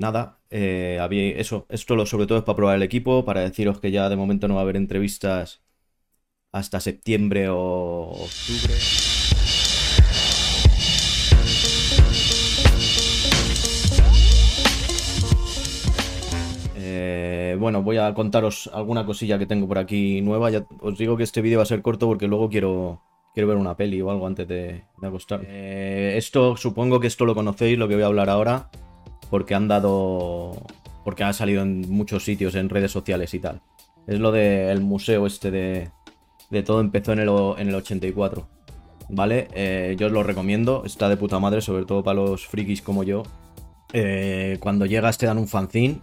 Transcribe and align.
nada, 0.00 0.40
eh, 0.50 0.98
eso, 1.36 1.66
esto 1.68 2.04
sobre 2.06 2.26
todo 2.26 2.38
es 2.38 2.44
para 2.44 2.56
probar 2.56 2.76
el 2.76 2.82
equipo, 2.82 3.24
para 3.24 3.42
deciros 3.42 3.80
que 3.80 3.92
ya 3.92 4.08
de 4.08 4.16
momento 4.16 4.48
no 4.48 4.54
va 4.54 4.60
a 4.60 4.64
haber 4.64 4.76
entrevistas 4.76 5.62
hasta 6.52 6.80
septiembre 6.80 7.48
o 7.48 8.10
octubre. 8.10 8.74
Eh, 16.76 17.56
bueno, 17.58 17.82
voy 17.82 17.98
a 17.98 18.12
contaros 18.14 18.68
alguna 18.72 19.06
cosilla 19.06 19.38
que 19.38 19.46
tengo 19.46 19.68
por 19.68 19.78
aquí 19.78 20.20
nueva. 20.22 20.50
Ya 20.50 20.66
os 20.80 20.98
digo 20.98 21.16
que 21.16 21.22
este 21.22 21.40
vídeo 21.40 21.58
va 21.58 21.62
a 21.62 21.66
ser 21.66 21.82
corto 21.82 22.06
porque 22.06 22.26
luego 22.26 22.48
quiero, 22.48 23.02
quiero 23.32 23.48
ver 23.48 23.58
una 23.58 23.76
peli 23.76 24.00
o 24.00 24.10
algo 24.10 24.26
antes 24.26 24.48
de, 24.48 24.84
de 25.00 25.06
acostar. 25.06 25.42
Eh, 25.46 26.14
esto, 26.16 26.56
supongo 26.56 26.98
que 26.98 27.06
esto 27.06 27.24
lo 27.24 27.34
conocéis, 27.34 27.78
lo 27.78 27.86
que 27.86 27.94
voy 27.94 28.02
a 28.02 28.06
hablar 28.06 28.28
ahora, 28.28 28.70
porque 29.30 29.54
han 29.54 29.68
dado. 29.68 30.52
porque 31.04 31.24
ha 31.24 31.32
salido 31.32 31.62
en 31.62 31.88
muchos 31.90 32.24
sitios, 32.24 32.54
en 32.54 32.68
redes 32.68 32.92
sociales 32.92 33.32
y 33.34 33.38
tal. 33.38 33.62
Es 34.06 34.18
lo 34.18 34.32
del 34.32 34.80
museo 34.80 35.26
este 35.26 35.50
de. 35.50 35.90
de 36.50 36.62
todo 36.62 36.80
empezó 36.80 37.12
en 37.12 37.20
el, 37.20 37.28
en 37.58 37.68
el 37.68 37.74
84. 37.74 38.48
¿Vale? 39.12 39.48
Eh, 39.54 39.96
yo 39.98 40.06
os 40.06 40.12
lo 40.12 40.22
recomiendo, 40.22 40.84
está 40.84 41.08
de 41.08 41.16
puta 41.16 41.40
madre, 41.40 41.60
sobre 41.60 41.84
todo 41.84 42.04
para 42.04 42.20
los 42.20 42.46
frikis 42.46 42.80
como 42.82 43.02
yo. 43.02 43.24
Eh, 43.92 44.58
cuando 44.60 44.86
llegas 44.86 45.18
te 45.18 45.26
dan 45.26 45.38
un 45.38 45.48
fanzine. 45.48 46.00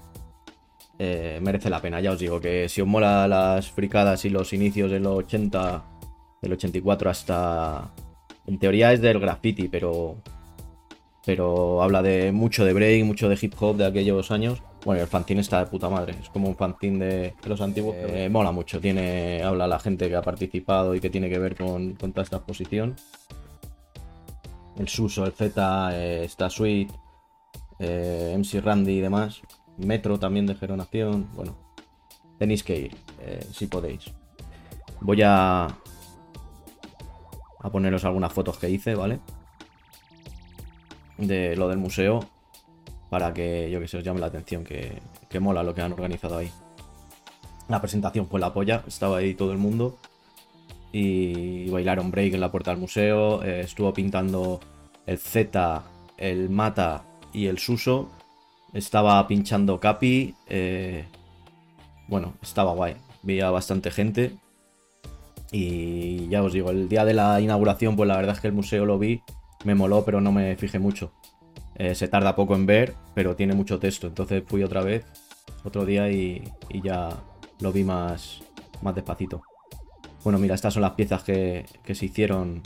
eh, 0.99 1.39
merece 1.41 1.69
la 1.69 1.81
pena, 1.81 2.01
ya 2.01 2.11
os 2.11 2.19
digo 2.19 2.41
que 2.41 2.67
si 2.69 2.81
os 2.81 2.87
mola 2.87 3.27
las 3.27 3.71
fricadas 3.71 4.25
y 4.25 4.29
los 4.29 4.51
inicios 4.51 4.91
de 4.91 4.99
los 4.99 5.15
80, 5.19 5.83
del 6.41 6.53
84 6.53 7.09
hasta... 7.09 7.91
En 8.45 8.59
teoría 8.59 8.93
es 8.93 9.01
del 9.01 9.19
graffiti, 9.19 9.67
pero... 9.67 10.17
Pero 11.27 11.83
habla 11.83 12.01
de 12.01 12.31
mucho 12.31 12.63
de 12.63 12.71
break, 12.71 13.03
mucho 13.03 13.27
de 13.27 13.37
hip 13.39 13.53
hop 13.59 13.75
de 13.75 13.85
aquellos 13.85 14.31
años. 14.31 14.63
Bueno, 14.85 15.01
el 15.01 15.07
fanzine 15.07 15.41
está 15.41 15.59
de 15.59 15.65
puta 15.65 15.89
madre. 15.89 16.15
Es 16.21 16.29
como 16.29 16.47
un 16.47 16.55
fanzine 16.55 17.05
de, 17.05 17.33
de 17.43 17.49
los 17.49 17.59
antiguos. 17.59 17.97
eh, 17.99 18.29
mola 18.31 18.53
mucho. 18.53 18.79
Tiene, 18.79 19.43
habla 19.43 19.67
la 19.67 19.77
gente 19.77 20.07
que 20.07 20.15
ha 20.15 20.21
participado 20.21 20.95
y 20.95 21.01
que 21.01 21.09
tiene 21.09 21.29
que 21.29 21.37
ver 21.37 21.57
con, 21.57 21.95
con 21.95 22.13
toda 22.13 22.23
esta 22.23 22.37
exposición. 22.37 22.95
El 24.77 24.87
Suso, 24.87 25.25
el 25.25 25.33
Z, 25.33 25.89
eh, 25.93 26.23
está 26.23 26.49
Sweet, 26.49 26.91
eh, 27.79 28.33
MC 28.37 28.61
Randy 28.61 28.93
y 28.93 29.01
demás. 29.01 29.41
Metro 29.75 30.17
también 30.17 30.45
de 30.45 30.55
Geronación. 30.55 31.27
Bueno, 31.35 31.57
tenéis 32.39 32.63
que 32.63 32.79
ir, 32.79 32.95
eh, 33.19 33.45
si 33.51 33.67
podéis. 33.67 34.13
Voy 35.01 35.21
a, 35.23 35.65
a 35.65 37.69
poneros 37.69 38.05
algunas 38.05 38.31
fotos 38.31 38.57
que 38.57 38.69
hice, 38.69 38.95
¿vale? 38.95 39.19
De 41.17 41.55
lo 41.55 41.67
del 41.67 41.77
museo. 41.77 42.25
Para 43.09 43.33
que, 43.33 43.69
yo 43.71 43.79
que 43.79 43.87
sé, 43.87 43.97
os 43.97 44.03
llame 44.03 44.19
la 44.19 44.27
atención, 44.27 44.63
que, 44.63 44.99
que 45.29 45.39
mola 45.39 45.63
lo 45.63 45.73
que 45.73 45.81
han 45.81 45.93
organizado 45.93 46.37
ahí. 46.37 46.51
La 47.69 47.79
presentación 47.81 48.27
fue 48.27 48.39
la 48.39 48.53
polla, 48.53 48.83
estaba 48.87 49.17
ahí 49.17 49.33
todo 49.33 49.51
el 49.51 49.57
mundo. 49.57 49.97
Y 50.91 51.69
bailaron 51.69 52.11
break 52.11 52.33
en 52.33 52.41
la 52.41 52.51
puerta 52.51 52.71
del 52.71 52.79
museo. 52.79 53.43
eh, 53.43 53.61
estuvo 53.61 53.93
pintando 53.93 54.59
el 55.05 55.17
Z, 55.17 55.83
el 56.17 56.49
Mata 56.49 57.03
y 57.33 57.47
el 57.47 57.59
Suso. 57.59 58.09
Estaba 58.73 59.25
pinchando 59.27 59.79
Capi. 59.79 60.35
eh, 60.47 61.05
bueno, 62.07 62.33
estaba 62.41 62.71
guay. 62.71 62.95
Veía 63.23 63.49
bastante 63.51 63.91
gente. 63.91 64.37
Y 65.51 66.27
ya 66.29 66.43
os 66.43 66.53
digo, 66.53 66.71
el 66.71 66.89
día 66.89 67.05
de 67.05 67.13
la 67.13 67.39
inauguración, 67.39 67.95
pues 67.95 68.07
la 68.07 68.17
verdad 68.17 68.35
es 68.35 68.41
que 68.41 68.47
el 68.47 68.53
museo 68.53 68.85
lo 68.85 68.99
vi, 68.99 69.21
me 69.63 69.75
moló, 69.75 70.03
pero 70.05 70.21
no 70.21 70.31
me 70.31 70.55
fijé 70.55 70.79
mucho. 70.79 71.11
Eh, 71.75 71.95
se 71.95 72.07
tarda 72.07 72.35
poco 72.35 72.55
en 72.55 72.65
ver, 72.65 72.95
pero 73.13 73.35
tiene 73.35 73.53
mucho 73.53 73.79
texto. 73.79 74.07
Entonces 74.07 74.43
fui 74.45 74.63
otra 74.63 74.81
vez, 74.81 75.05
otro 75.63 75.85
día 75.85 76.09
y, 76.11 76.43
ya 76.83 77.09
lo 77.59 77.71
vi 77.71 77.83
más, 77.83 78.41
más 78.81 78.95
despacito. 78.95 79.41
Bueno, 80.23 80.39
mira, 80.39 80.55
estas 80.55 80.73
son 80.73 80.81
las 80.81 80.93
piezas 80.93 81.23
que, 81.23 81.65
que 81.83 81.95
se 81.95 82.05
hicieron. 82.05 82.63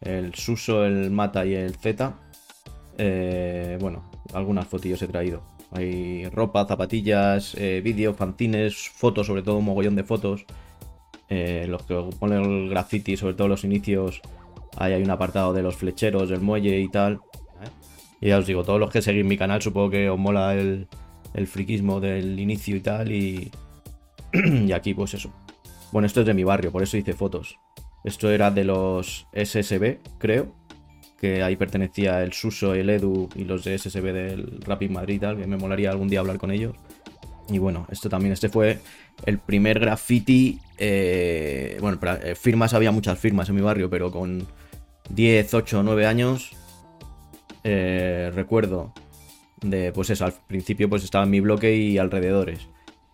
El 0.00 0.34
Suso, 0.34 0.84
el 0.84 1.10
Mata 1.10 1.46
y 1.46 1.54
el 1.54 1.76
Z. 1.76 2.14
Eh, 2.98 3.78
bueno, 3.80 4.10
algunas 4.34 4.66
fotillos 4.66 5.00
he 5.02 5.08
traído. 5.08 5.42
Hay 5.70 6.28
ropa, 6.28 6.66
zapatillas, 6.66 7.54
eh, 7.54 7.80
vídeos, 7.82 8.16
fanzines, 8.16 8.90
fotos, 8.90 9.26
sobre 9.26 9.42
todo 9.42 9.56
un 9.56 9.64
mogollón 9.64 9.96
de 9.96 10.04
fotos. 10.04 10.44
Eh, 11.28 11.66
los 11.66 11.82
que 11.84 11.94
ponen 12.18 12.42
el 12.42 12.68
graffiti, 12.68 13.16
sobre 13.16 13.34
todo 13.34 13.48
los 13.48 13.64
inicios, 13.64 14.20
ahí 14.76 14.92
hay 14.92 15.02
un 15.02 15.10
apartado 15.10 15.52
de 15.52 15.62
los 15.62 15.76
flecheros, 15.76 16.28
del 16.28 16.40
muelle 16.40 16.80
y 16.80 16.88
tal. 16.88 17.20
Y 18.20 18.28
ya 18.28 18.38
os 18.38 18.46
digo, 18.46 18.62
todos 18.62 18.78
los 18.78 18.90
que 18.90 19.02
seguís 19.02 19.24
mi 19.24 19.36
canal, 19.36 19.60
supongo 19.60 19.90
que 19.90 20.08
os 20.08 20.18
mola 20.18 20.54
el, 20.54 20.86
el 21.34 21.46
friquismo 21.46 22.00
del 22.00 22.38
inicio 22.38 22.76
y 22.76 22.80
tal. 22.80 23.10
Y, 23.10 23.50
y 24.32 24.72
aquí, 24.72 24.94
pues 24.94 25.14
eso. 25.14 25.32
Bueno, 25.90 26.06
esto 26.06 26.20
es 26.20 26.26
de 26.26 26.34
mi 26.34 26.44
barrio, 26.44 26.72
por 26.72 26.82
eso 26.82 26.96
hice 26.96 27.12
fotos. 27.12 27.58
Esto 28.04 28.30
era 28.30 28.50
de 28.50 28.64
los 28.64 29.26
SSB, 29.32 29.98
creo. 30.18 30.54
Que 31.20 31.42
ahí 31.42 31.54
pertenecía 31.56 32.22
el 32.22 32.32
Suso, 32.32 32.74
el 32.74 32.90
Edu 32.90 33.28
y 33.36 33.44
los 33.44 33.62
de 33.64 33.78
SSB 33.78 34.12
del 34.12 34.60
Rapid 34.62 34.90
Madrid 34.90 35.16
y 35.16 35.18
tal. 35.18 35.36
Que 35.36 35.46
me 35.46 35.56
molaría 35.56 35.90
algún 35.90 36.08
día 36.08 36.20
hablar 36.20 36.38
con 36.38 36.50
ellos. 36.50 36.74
Y 37.48 37.58
bueno, 37.58 37.86
esto 37.90 38.08
también, 38.08 38.32
este 38.32 38.48
fue 38.48 38.78
el 39.26 39.38
primer 39.38 39.78
graffiti. 39.78 40.60
eh, 40.78 41.76
bueno, 41.80 41.98
eh, 42.22 42.34
firmas, 42.34 42.72
había 42.72 42.92
muchas 42.92 43.18
firmas 43.18 43.48
en 43.48 43.56
mi 43.56 43.60
barrio, 43.60 43.90
pero 43.90 44.10
con 44.10 44.46
10, 45.12 45.54
8, 45.54 45.82
9 45.82 46.06
años. 46.06 46.52
eh, 47.64 48.30
recuerdo 48.34 48.92
de, 49.62 49.92
pues 49.92 50.10
eso, 50.10 50.24
al 50.24 50.34
principio 50.46 50.88
pues 50.90 51.04
estaba 51.04 51.24
en 51.24 51.30
mi 51.30 51.40
bloque 51.40 51.76
y 51.76 51.98
alrededores. 51.98 52.68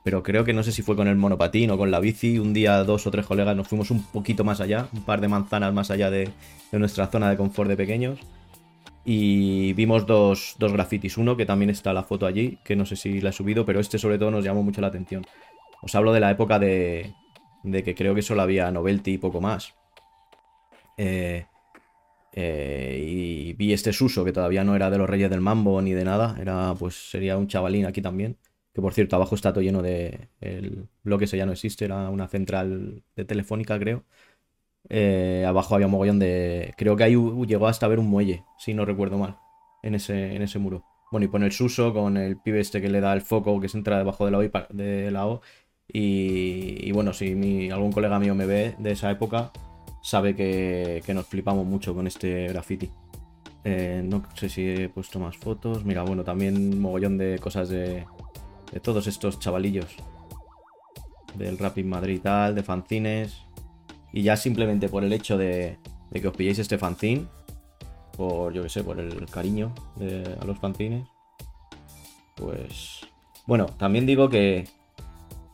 Pero 0.04 0.22
creo 0.22 0.44
que 0.44 0.54
no 0.54 0.62
sé 0.62 0.72
si 0.72 0.82
fue 0.82 0.96
con 0.96 1.08
el 1.08 1.16
monopatín 1.16 1.70
o 1.70 1.78
con 1.78 1.90
la 1.90 2.00
bici. 2.00 2.38
Un 2.38 2.54
día 2.54 2.84
dos 2.84 3.06
o 3.06 3.10
tres 3.10 3.26
colegas 3.26 3.56
nos 3.56 3.68
fuimos 3.68 3.90
un 3.90 4.04
poquito 4.04 4.44
más 4.44 4.60
allá, 4.60 4.88
un 4.92 5.02
par 5.04 5.20
de 5.20 5.28
manzanas 5.28 5.74
más 5.74 5.90
allá 5.90 6.10
de, 6.10 6.30
de 6.72 6.78
nuestra 6.78 7.08
zona 7.08 7.30
de 7.30 7.36
confort 7.36 7.68
de 7.70 7.76
pequeños. 7.76 8.20
Y 9.04 9.72
vimos 9.74 10.06
dos, 10.06 10.56
dos 10.58 10.72
grafitis. 10.72 11.18
Uno 11.18 11.36
que 11.36 11.46
también 11.46 11.70
está 11.70 11.92
la 11.92 12.04
foto 12.04 12.26
allí, 12.26 12.58
que 12.64 12.76
no 12.76 12.86
sé 12.86 12.96
si 12.96 13.20
la 13.20 13.30
he 13.30 13.32
subido, 13.32 13.64
pero 13.66 13.80
este 13.80 13.98
sobre 13.98 14.18
todo 14.18 14.30
nos 14.30 14.44
llamó 14.44 14.62
mucho 14.62 14.80
la 14.80 14.88
atención. 14.88 15.26
Os 15.82 15.94
hablo 15.94 16.12
de 16.12 16.20
la 16.20 16.30
época 16.30 16.58
de, 16.58 17.14
de 17.64 17.82
que 17.84 17.94
creo 17.94 18.14
que 18.14 18.22
solo 18.22 18.42
había 18.42 18.70
Novelty 18.70 19.12
y 19.14 19.18
poco 19.18 19.40
más. 19.40 19.74
Eh, 20.96 21.46
eh, 22.40 23.04
y 23.04 23.52
vi 23.54 23.72
este 23.72 23.92
Suso, 23.92 24.24
que 24.24 24.32
todavía 24.32 24.62
no 24.64 24.76
era 24.76 24.90
de 24.90 24.98
los 24.98 25.08
Reyes 25.10 25.30
del 25.30 25.40
Mambo 25.40 25.82
ni 25.82 25.92
de 25.92 26.04
nada. 26.04 26.36
Era, 26.40 26.74
pues, 26.78 26.94
sería 27.10 27.36
un 27.36 27.48
chavalín 27.48 27.86
aquí 27.86 28.00
también. 28.02 28.36
Que 28.72 28.80
por 28.82 28.92
cierto, 28.94 29.16
abajo 29.16 29.34
está 29.34 29.52
todo 29.52 29.62
lleno 29.62 29.82
de. 29.82 30.28
El 30.40 30.88
bloque 31.02 31.24
ese 31.24 31.36
ya 31.36 31.46
no 31.46 31.52
existe, 31.52 31.84
era 31.84 32.08
una 32.10 32.28
central 32.28 33.02
de 33.16 33.24
telefónica, 33.24 33.78
creo. 33.78 34.04
Eh, 34.88 35.44
abajo 35.46 35.74
había 35.74 35.86
un 35.86 35.92
mogollón 35.92 36.18
de. 36.18 36.74
Creo 36.76 36.96
que 36.96 37.04
ahí 37.04 37.16
llegó 37.46 37.66
hasta 37.68 37.88
ver 37.88 37.98
un 37.98 38.06
muelle, 38.08 38.44
si 38.58 38.74
no 38.74 38.84
recuerdo 38.84 39.18
mal. 39.18 39.36
En 39.82 39.94
ese, 39.94 40.34
en 40.34 40.42
ese 40.42 40.58
muro. 40.58 40.84
Bueno, 41.10 41.24
y 41.26 41.28
pone 41.28 41.46
el 41.46 41.52
Suso 41.52 41.92
con 41.94 42.16
el 42.16 42.36
pibe 42.38 42.60
este 42.60 42.80
que 42.80 42.88
le 42.90 43.00
da 43.00 43.12
el 43.14 43.20
foco 43.22 43.60
que 43.60 43.68
se 43.68 43.78
entra 43.78 43.98
debajo 43.98 44.24
de 44.26 44.30
la 44.32 44.38
O. 44.38 44.42
y 44.44 44.50
de 44.70 45.10
la 45.10 45.26
O. 45.26 45.40
Y, 45.92 46.86
y 46.86 46.92
bueno, 46.92 47.12
si 47.14 47.34
mi- 47.34 47.70
algún 47.70 47.92
colega 47.92 48.18
mío 48.18 48.34
me 48.34 48.46
ve 48.46 48.74
de 48.78 48.92
esa 48.92 49.10
época, 49.10 49.50
sabe 50.08 50.34
que, 50.34 51.02
que 51.04 51.14
nos 51.14 51.26
flipamos 51.26 51.66
mucho 51.66 51.94
con 51.94 52.06
este 52.06 52.48
graffiti. 52.48 52.90
Eh, 53.64 54.00
no 54.04 54.22
sé 54.34 54.48
si 54.48 54.66
he 54.66 54.88
puesto 54.88 55.18
más 55.18 55.36
fotos. 55.36 55.84
Mira, 55.84 56.02
bueno, 56.02 56.24
también 56.24 56.80
mogollón 56.80 57.18
de 57.18 57.38
cosas 57.38 57.68
de, 57.68 58.06
de 58.72 58.80
todos 58.80 59.06
estos 59.06 59.38
chavalillos. 59.38 59.94
Del 61.34 61.58
Rapid 61.58 61.84
Madrid 61.84 62.16
y 62.16 62.20
tal, 62.20 62.54
de 62.54 62.62
fanzines. 62.62 63.42
Y 64.12 64.22
ya 64.22 64.36
simplemente 64.36 64.88
por 64.88 65.04
el 65.04 65.12
hecho 65.12 65.36
de, 65.36 65.76
de 66.10 66.20
que 66.20 66.28
os 66.28 66.34
pilléis 66.36 66.58
este 66.58 66.78
fanzine, 66.78 67.26
por 68.16 68.54
yo 68.54 68.62
que 68.62 68.70
sé, 68.70 68.82
por 68.82 68.98
el 68.98 69.26
cariño 69.26 69.74
de- 69.96 70.36
a 70.40 70.44
los 70.46 70.58
fanzines, 70.58 71.06
pues. 72.34 73.00
Bueno, 73.46 73.66
también 73.66 74.06
digo 74.06 74.30
que, 74.30 74.66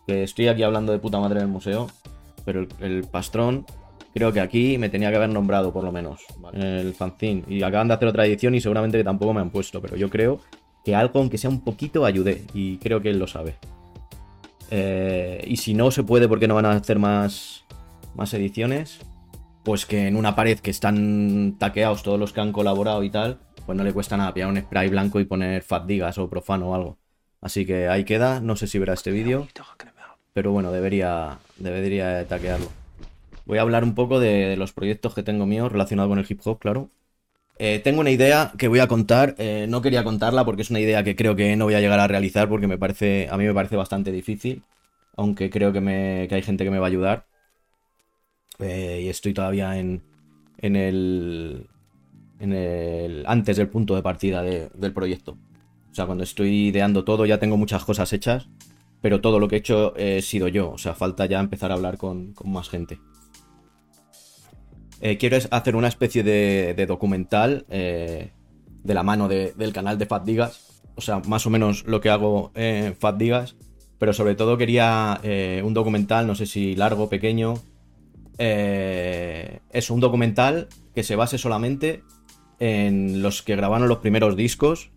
que 0.06 0.23
estoy 0.23 0.46
aquí 0.49 0.62
hablando 0.62 0.93
de 0.93 1.00
puta 1.00 1.19
madre 1.19 1.40
del 1.40 1.49
museo, 1.49 1.88
pero 2.44 2.61
el, 2.61 2.69
el 2.81 3.05
pastrón 3.05 3.67
creo 4.14 4.32
que 4.32 4.40
aquí 4.40 4.78
me 4.78 4.88
tenía 4.88 5.11
que 5.11 5.16
haber 5.16 5.28
nombrado 5.28 5.72
por 5.72 5.82
lo 5.84 5.90
menos 5.90 6.20
en 6.52 6.62
el 6.62 6.94
fanzine. 6.94 7.43
Y 7.49 7.62
acaban 7.62 7.88
de 7.88 7.94
hacer 7.94 8.08
otra 8.08 8.25
edición 8.25 8.55
y 8.55 8.61
seguramente 8.61 8.96
que 8.96 9.05
tampoco 9.05 9.34
me 9.34 9.40
han 9.40 9.50
puesto, 9.50 9.82
pero 9.82 9.96
yo 9.96 10.08
creo 10.08 10.40
que 10.84 10.94
algo, 10.94 11.19
aunque 11.19 11.37
sea 11.37 11.50
un 11.50 11.62
poquito, 11.62 12.05
ayudé 12.05 12.44
y 12.55 12.78
creo 12.78 13.00
que 13.00 13.11
él 13.11 13.19
lo 13.19 13.26
sabe. 13.26 13.56
Eh, 14.70 15.43
y 15.46 15.56
si 15.56 15.75
no 15.75 15.90
se 15.90 16.05
puede 16.05 16.28
porque 16.28 16.46
no 16.46 16.55
van 16.55 16.66
a 16.66 16.72
hacer 16.72 16.99
más, 16.99 17.64
más 18.14 18.32
ediciones, 18.34 19.00
pues 19.64 19.84
que 19.84 20.06
en 20.06 20.16
una 20.16 20.37
pared 20.37 20.58
que 20.58 20.70
están 20.70 21.56
taqueados 21.58 22.02
todos 22.02 22.19
los 22.19 22.32
que 22.32 22.40
han 22.40 22.52
colaborado 22.52 23.02
y 23.02 23.11
tal, 23.11 23.40
pues 23.66 23.76
no 23.76 23.82
le 23.82 23.93
cuesta 23.93 24.16
nada 24.16 24.32
pillar 24.32 24.50
un 24.50 24.61
spray 24.61 24.88
blanco 24.88 25.19
y 25.20 25.25
poner 25.25 25.62
Fat 25.62 25.87
Digas 25.87 26.19
o 26.19 26.28
Profano 26.28 26.70
o 26.70 26.75
algo. 26.75 26.99
Así 27.40 27.66
que 27.66 27.88
ahí 27.88 28.05
queda, 28.05 28.40
no 28.40 28.56
sé 28.56 28.66
si 28.66 28.78
verá 28.78 28.94
este 28.94 29.11
vídeo, 29.11 29.49
pero 30.32 30.52
bueno, 30.52 30.70
debería, 30.70 31.38
debería 31.58 32.26
taquearlo. 32.26 32.83
Voy 33.46 33.58
a 33.58 33.62
hablar 33.62 33.85
un 33.85 33.94
poco 33.94 34.20
de, 34.20 34.56
los 34.56 34.73
proyectos 34.73 35.14
que 35.14 35.23
tengo 35.23 35.46
míos 35.46 35.70
relacionados 35.70 36.11
con 36.11 36.19
el 36.19 36.26
hip 36.29 36.41
hop, 36.44 36.58
claro. 36.58 36.91
Eh, 37.58 37.81
tengo 37.85 38.00
una 38.00 38.11
idea 38.11 38.52
que 38.58 38.69
voy 38.69 38.81
a 38.81 38.88
contar. 38.88 39.35
eh, 39.38 39.67
no 39.69 39.82
quería 39.82 40.05
contarla 40.05 40.44
porque 40.44 40.62
es 40.62 40.70
una 40.70 40.81
idea 40.81 41.05
que 41.05 41.17
creo 41.17 41.37
que 41.37 41.56
no 41.56 41.67
voy 41.67 41.75
a 41.75 41.81
llegar 41.81 42.00
a 42.00 42.08
realizar 42.08 42.49
porque 42.49 42.67
me 42.67 42.79
parece, 42.79 43.29
a 43.31 43.37
mí 43.37 43.44
me 43.44 43.55
parece 43.55 43.76
bastante 43.76 44.12
difícil. 44.12 44.62
Aunque 45.17 45.50
creo 45.50 45.73
que, 45.73 46.29
hay 46.31 46.43
gente 46.43 46.64
que 46.64 46.70
me 46.70 46.79
va 46.79 46.87
a 46.87 46.88
ayudar. 46.88 47.26
Eh, 48.61 49.02
y 49.05 49.08
estoy 49.08 49.35
todavía 49.35 49.79
en, 49.79 50.02
en 50.58 50.76
el, 50.76 51.67
en 52.40 52.52
el 52.52 53.25
antes 53.26 53.56
del 53.56 53.69
punto 53.69 53.94
de 53.97 54.02
partida 54.02 54.43
de- 54.43 54.70
del 54.75 54.93
proyecto. 54.93 55.32
O 55.90 55.94
sea, 55.94 56.06
cuando 56.06 56.25
estoy 56.25 56.69
ideando 56.69 57.05
todo 57.05 57.26
ya 57.26 57.38
tengo 57.38 57.56
muchas 57.56 57.85
cosas 57.85 58.12
hechas, 58.12 58.49
pero 59.00 59.20
todo 59.20 59.38
lo 59.38 59.49
que 59.49 59.56
he 59.56 59.58
hecho 59.58 59.94
he 59.97 60.23
sido 60.23 60.49
yo. 60.49 60.73
O 60.73 60.79
sea, 60.79 60.94
falta 60.94 61.26
ya 61.26 61.40
empezar 61.40 61.70
a 61.73 61.75
hablar 61.75 61.99
con 61.99 62.35
más 62.44 62.69
gente. 62.69 62.99
Eh, 65.04 65.18
quiero 65.18 65.36
es 65.36 65.48
hacer 65.50 65.76
una 65.76 65.88
especie 65.88 66.22
de, 66.22 66.86
documental 66.88 67.66
eh, 67.68 68.32
de 68.82 68.94
la 68.94 69.02
mano 69.02 69.28
de- 69.28 69.52
del 69.52 69.74
canal 69.74 69.98
de 69.98 70.06
Fat 70.06 70.24
Digas. 70.24 70.82
O 70.96 71.02
sea, 71.02 71.20
más 71.26 71.46
o 71.46 71.50
menos 71.50 71.84
lo 71.86 72.00
que 72.00 72.08
hago 72.08 72.52
en 72.54 72.96
Fat 72.96 73.18
Digas. 73.18 73.54
Pero 73.98 74.14
sobre 74.14 74.34
todo 74.34 74.56
quería 74.56 75.20
eh, 75.22 75.60
un 75.62 75.74
documental, 75.74 76.26
no 76.26 76.34
sé 76.34 76.46
si 76.46 76.74
largo, 76.74 77.10
pequeño. 77.10 77.52
Eh, 78.38 79.60
es 79.70 79.90
un 79.90 80.00
documental 80.00 80.68
que 80.94 81.02
se 81.02 81.16
base 81.16 81.36
solamente 81.36 82.02
en 82.58 83.20
los 83.20 83.42
que 83.42 83.56
grabaron 83.56 83.88
los 83.88 83.98
primeros 83.98 84.36
discos. 84.36 84.90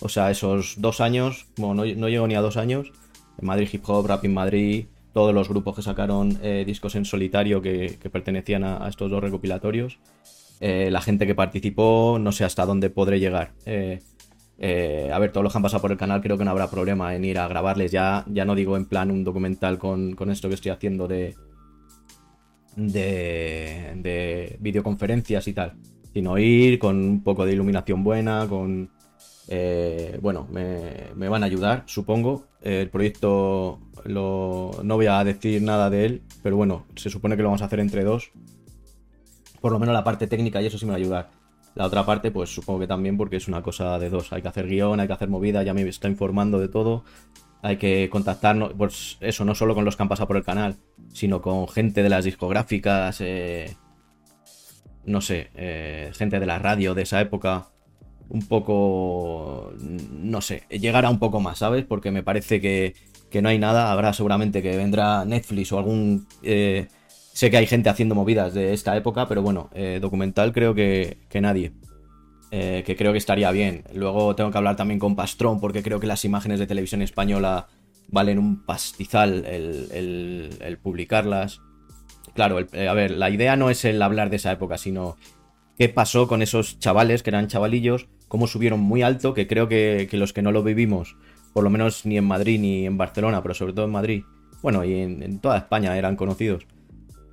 O 0.00 0.08
sea, 0.08 0.30
esos 0.30 0.76
dos 0.78 1.00
años, 1.00 1.48
bueno, 1.56 1.84
no, 1.84 1.94
no 1.96 2.08
llego 2.08 2.28
ni 2.28 2.36
a 2.36 2.40
dos 2.40 2.56
años. 2.56 2.92
En 3.40 3.46
Madrid 3.48 3.68
Hip 3.72 3.82
Hop, 3.88 4.06
Rap 4.06 4.24
Madrid, 4.26 4.86
todos 5.18 5.34
los 5.34 5.48
grupos 5.48 5.74
que 5.74 5.82
sacaron 5.82 6.38
eh, 6.44 6.62
discos 6.64 6.94
en 6.94 7.04
solitario 7.04 7.60
que, 7.60 7.98
pertenecían 8.12 8.62
a, 8.62 8.88
estos 8.88 9.10
dos 9.10 9.20
recopilatorios. 9.20 9.98
Eh, 10.60 10.90
la 10.92 11.00
gente 11.00 11.26
que 11.26 11.34
participó, 11.34 12.18
no 12.20 12.30
sé 12.30 12.44
hasta 12.44 12.64
dónde 12.64 12.88
podré 12.88 13.18
llegar. 13.18 13.50
Eh, 13.66 14.00
a 15.12 15.18
ver, 15.18 15.32
todos 15.32 15.42
los 15.42 15.52
que 15.52 15.58
han 15.58 15.62
pasado 15.64 15.82
por 15.82 15.90
el 15.90 15.98
canal 15.98 16.20
creo 16.20 16.38
que 16.38 16.44
no 16.44 16.52
habrá 16.52 16.70
problema 16.70 17.16
en 17.16 17.24
ir 17.24 17.40
a 17.40 17.48
grabarles. 17.48 17.90
Ya, 17.90 18.24
ya 18.28 18.44
no 18.44 18.54
digo 18.54 18.76
en 18.76 18.84
plan 18.84 19.10
un 19.10 19.24
documental 19.24 19.76
con, 19.76 20.14
con 20.14 20.30
esto 20.30 20.46
que 20.48 20.54
estoy 20.54 20.70
haciendo 20.70 21.08
de, 21.08 21.34
de, 22.76 23.94
de 23.96 24.56
videoconferencias 24.60 25.48
y 25.48 25.52
tal, 25.52 25.72
sino 26.12 26.38
ir 26.38 26.78
con 26.78 26.96
un 26.96 27.24
poco 27.24 27.44
de 27.44 27.54
iluminación 27.54 28.04
buena, 28.04 28.46
con... 28.48 28.88
eh, 29.50 30.18
bueno, 30.20 30.46
me, 30.50 31.28
van 31.28 31.42
a 31.42 31.46
ayudar, 31.46 31.82
supongo. 31.86 32.44
Eh, 32.62 32.82
el 32.82 32.90
proyecto 32.90 33.80
no 34.04 34.72
voy 34.82 35.06
a 35.06 35.24
decir 35.24 35.62
nada 35.62 35.90
de 35.90 36.04
él, 36.04 36.22
pero 36.42 36.56
bueno, 36.56 36.84
se 36.96 37.10
supone 37.10 37.36
que 37.36 37.42
lo 37.42 37.48
vamos 37.48 37.62
a 37.62 37.64
hacer 37.64 37.80
entre 37.80 38.04
dos. 38.04 38.30
Por 39.60 39.72
lo 39.72 39.78
menos 39.78 39.94
la 39.94 40.04
parte 40.04 40.26
técnica 40.26 40.62
y 40.62 40.66
eso 40.66 40.78
sí 40.78 40.84
me 40.84 40.90
va 40.90 40.96
a 40.96 41.00
ayudar. 41.00 41.30
La 41.74 41.86
otra 41.86 42.04
parte, 42.04 42.30
pues 42.30 42.54
supongo 42.54 42.80
que 42.80 42.86
también 42.86 43.16
porque 43.16 43.36
es 43.36 43.48
una 43.48 43.62
cosa 43.62 43.98
de 43.98 44.10
dos. 44.10 44.32
Hay 44.32 44.42
que 44.42 44.48
hacer 44.48 44.66
guion, 44.66 45.00
hay 45.00 45.06
que 45.06 45.12
hacer 45.12 45.28
movida, 45.28 45.62
ya 45.62 45.74
me 45.74 45.82
está 45.88 46.08
informando 46.08 46.58
de 46.58 46.68
todo. 46.68 47.04
Hay 47.62 47.76
que 47.76 48.08
contactarnos, 48.10 48.74
pues 48.74 49.16
eso, 49.20 49.44
no 49.44 49.54
solo 49.54 49.74
con 49.74 49.84
los 49.84 49.96
que 49.96 50.02
han 50.02 50.08
pasado 50.08 50.28
por 50.28 50.36
el 50.36 50.44
canal, 50.44 50.76
sino 51.12 51.40
con 51.40 51.68
gente 51.68 52.02
de 52.02 52.08
las 52.08 52.24
discográficas, 52.24 53.20
eh, 53.20 53.76
no 55.04 55.20
sé, 55.20 55.50
gente 56.14 56.38
de 56.38 56.46
la 56.46 56.58
radio 56.58 56.94
de 56.94 57.02
esa 57.02 57.20
época. 57.20 57.68
Un 58.30 58.42
poco, 58.46 59.72
no 59.78 60.40
sé, 60.42 60.64
llegar 60.68 61.06
a 61.06 61.10
un 61.10 61.18
poco 61.18 61.40
más, 61.40 61.58
¿sabes? 61.58 61.84
Porque 61.86 62.10
me 62.10 62.22
parece 62.22 62.60
que, 62.60 62.94
que 63.30 63.40
no 63.40 63.48
hay 63.48 63.58
nada. 63.58 63.90
Habrá 63.90 64.12
seguramente 64.12 64.62
que 64.62 64.76
vendrá 64.76 65.24
Netflix 65.24 65.72
o 65.72 65.78
algún... 65.78 66.26
eh, 66.42 66.88
sé 67.32 67.50
que 67.50 67.56
hay 67.56 67.66
gente 67.66 67.88
haciendo 67.88 68.14
movidas 68.14 68.52
de 68.52 68.74
esta 68.74 68.96
época, 68.96 69.26
pero 69.28 69.40
bueno, 69.42 69.70
eh, 69.74 69.98
documental 70.02 70.52
creo 70.52 70.74
que, 70.74 71.18
que 71.30 71.40
nadie. 71.40 71.72
Eh, 72.50 72.82
que 72.86 72.96
creo 72.96 73.12
que 73.12 73.18
estaría 73.18 73.50
bien. 73.50 73.84
Luego 73.94 74.34
tengo 74.34 74.50
que 74.50 74.58
hablar 74.58 74.76
también 74.76 74.98
con 75.00 75.16
Pastrón, 75.16 75.60
porque 75.60 75.82
creo 75.82 76.00
que 76.00 76.06
las 76.06 76.24
imágenes 76.24 76.58
de 76.58 76.66
televisión 76.66 77.02
española 77.02 77.68
valen 78.08 78.38
un 78.38 78.64
pastizal 78.64 79.44
el, 79.46 79.88
el- 80.60 80.78
publicarlas. 80.78 81.60
Claro, 82.34 82.58
a 82.58 82.94
ver, 82.94 83.12
la 83.12 83.30
idea 83.30 83.56
no 83.56 83.70
es 83.70 83.84
el 83.84 84.00
hablar 84.02 84.30
de 84.30 84.36
esa 84.36 84.52
época, 84.52 84.78
sino 84.78 85.16
qué 85.78 85.88
pasó 85.88 86.28
con 86.28 86.42
esos 86.42 86.78
chavales 86.78 87.22
que 87.22 87.30
eran 87.30 87.48
chavalillos, 87.48 88.08
cómo 88.28 88.46
subieron 88.46 88.80
muy 88.80 89.02
alto, 89.02 89.34
que 89.34 89.46
creo 89.46 89.68
que, 89.68 90.06
que 90.10 90.16
los 90.16 90.32
que 90.32 90.42
no 90.42 90.52
lo 90.52 90.62
vivimos, 90.62 91.16
por 91.52 91.64
lo 91.64 91.70
menos 91.70 92.06
ni 92.06 92.16
en 92.16 92.24
Madrid 92.24 92.60
ni 92.60 92.86
en 92.86 92.96
Barcelona, 92.96 93.42
pero 93.42 93.54
sobre 93.54 93.72
todo 93.72 93.86
en 93.86 93.90
Madrid, 93.90 94.22
bueno, 94.62 94.84
y 94.84 94.94
en, 94.94 95.38
toda 95.40 95.58
España 95.58 95.96
eran 95.96 96.16
conocidos, 96.16 96.66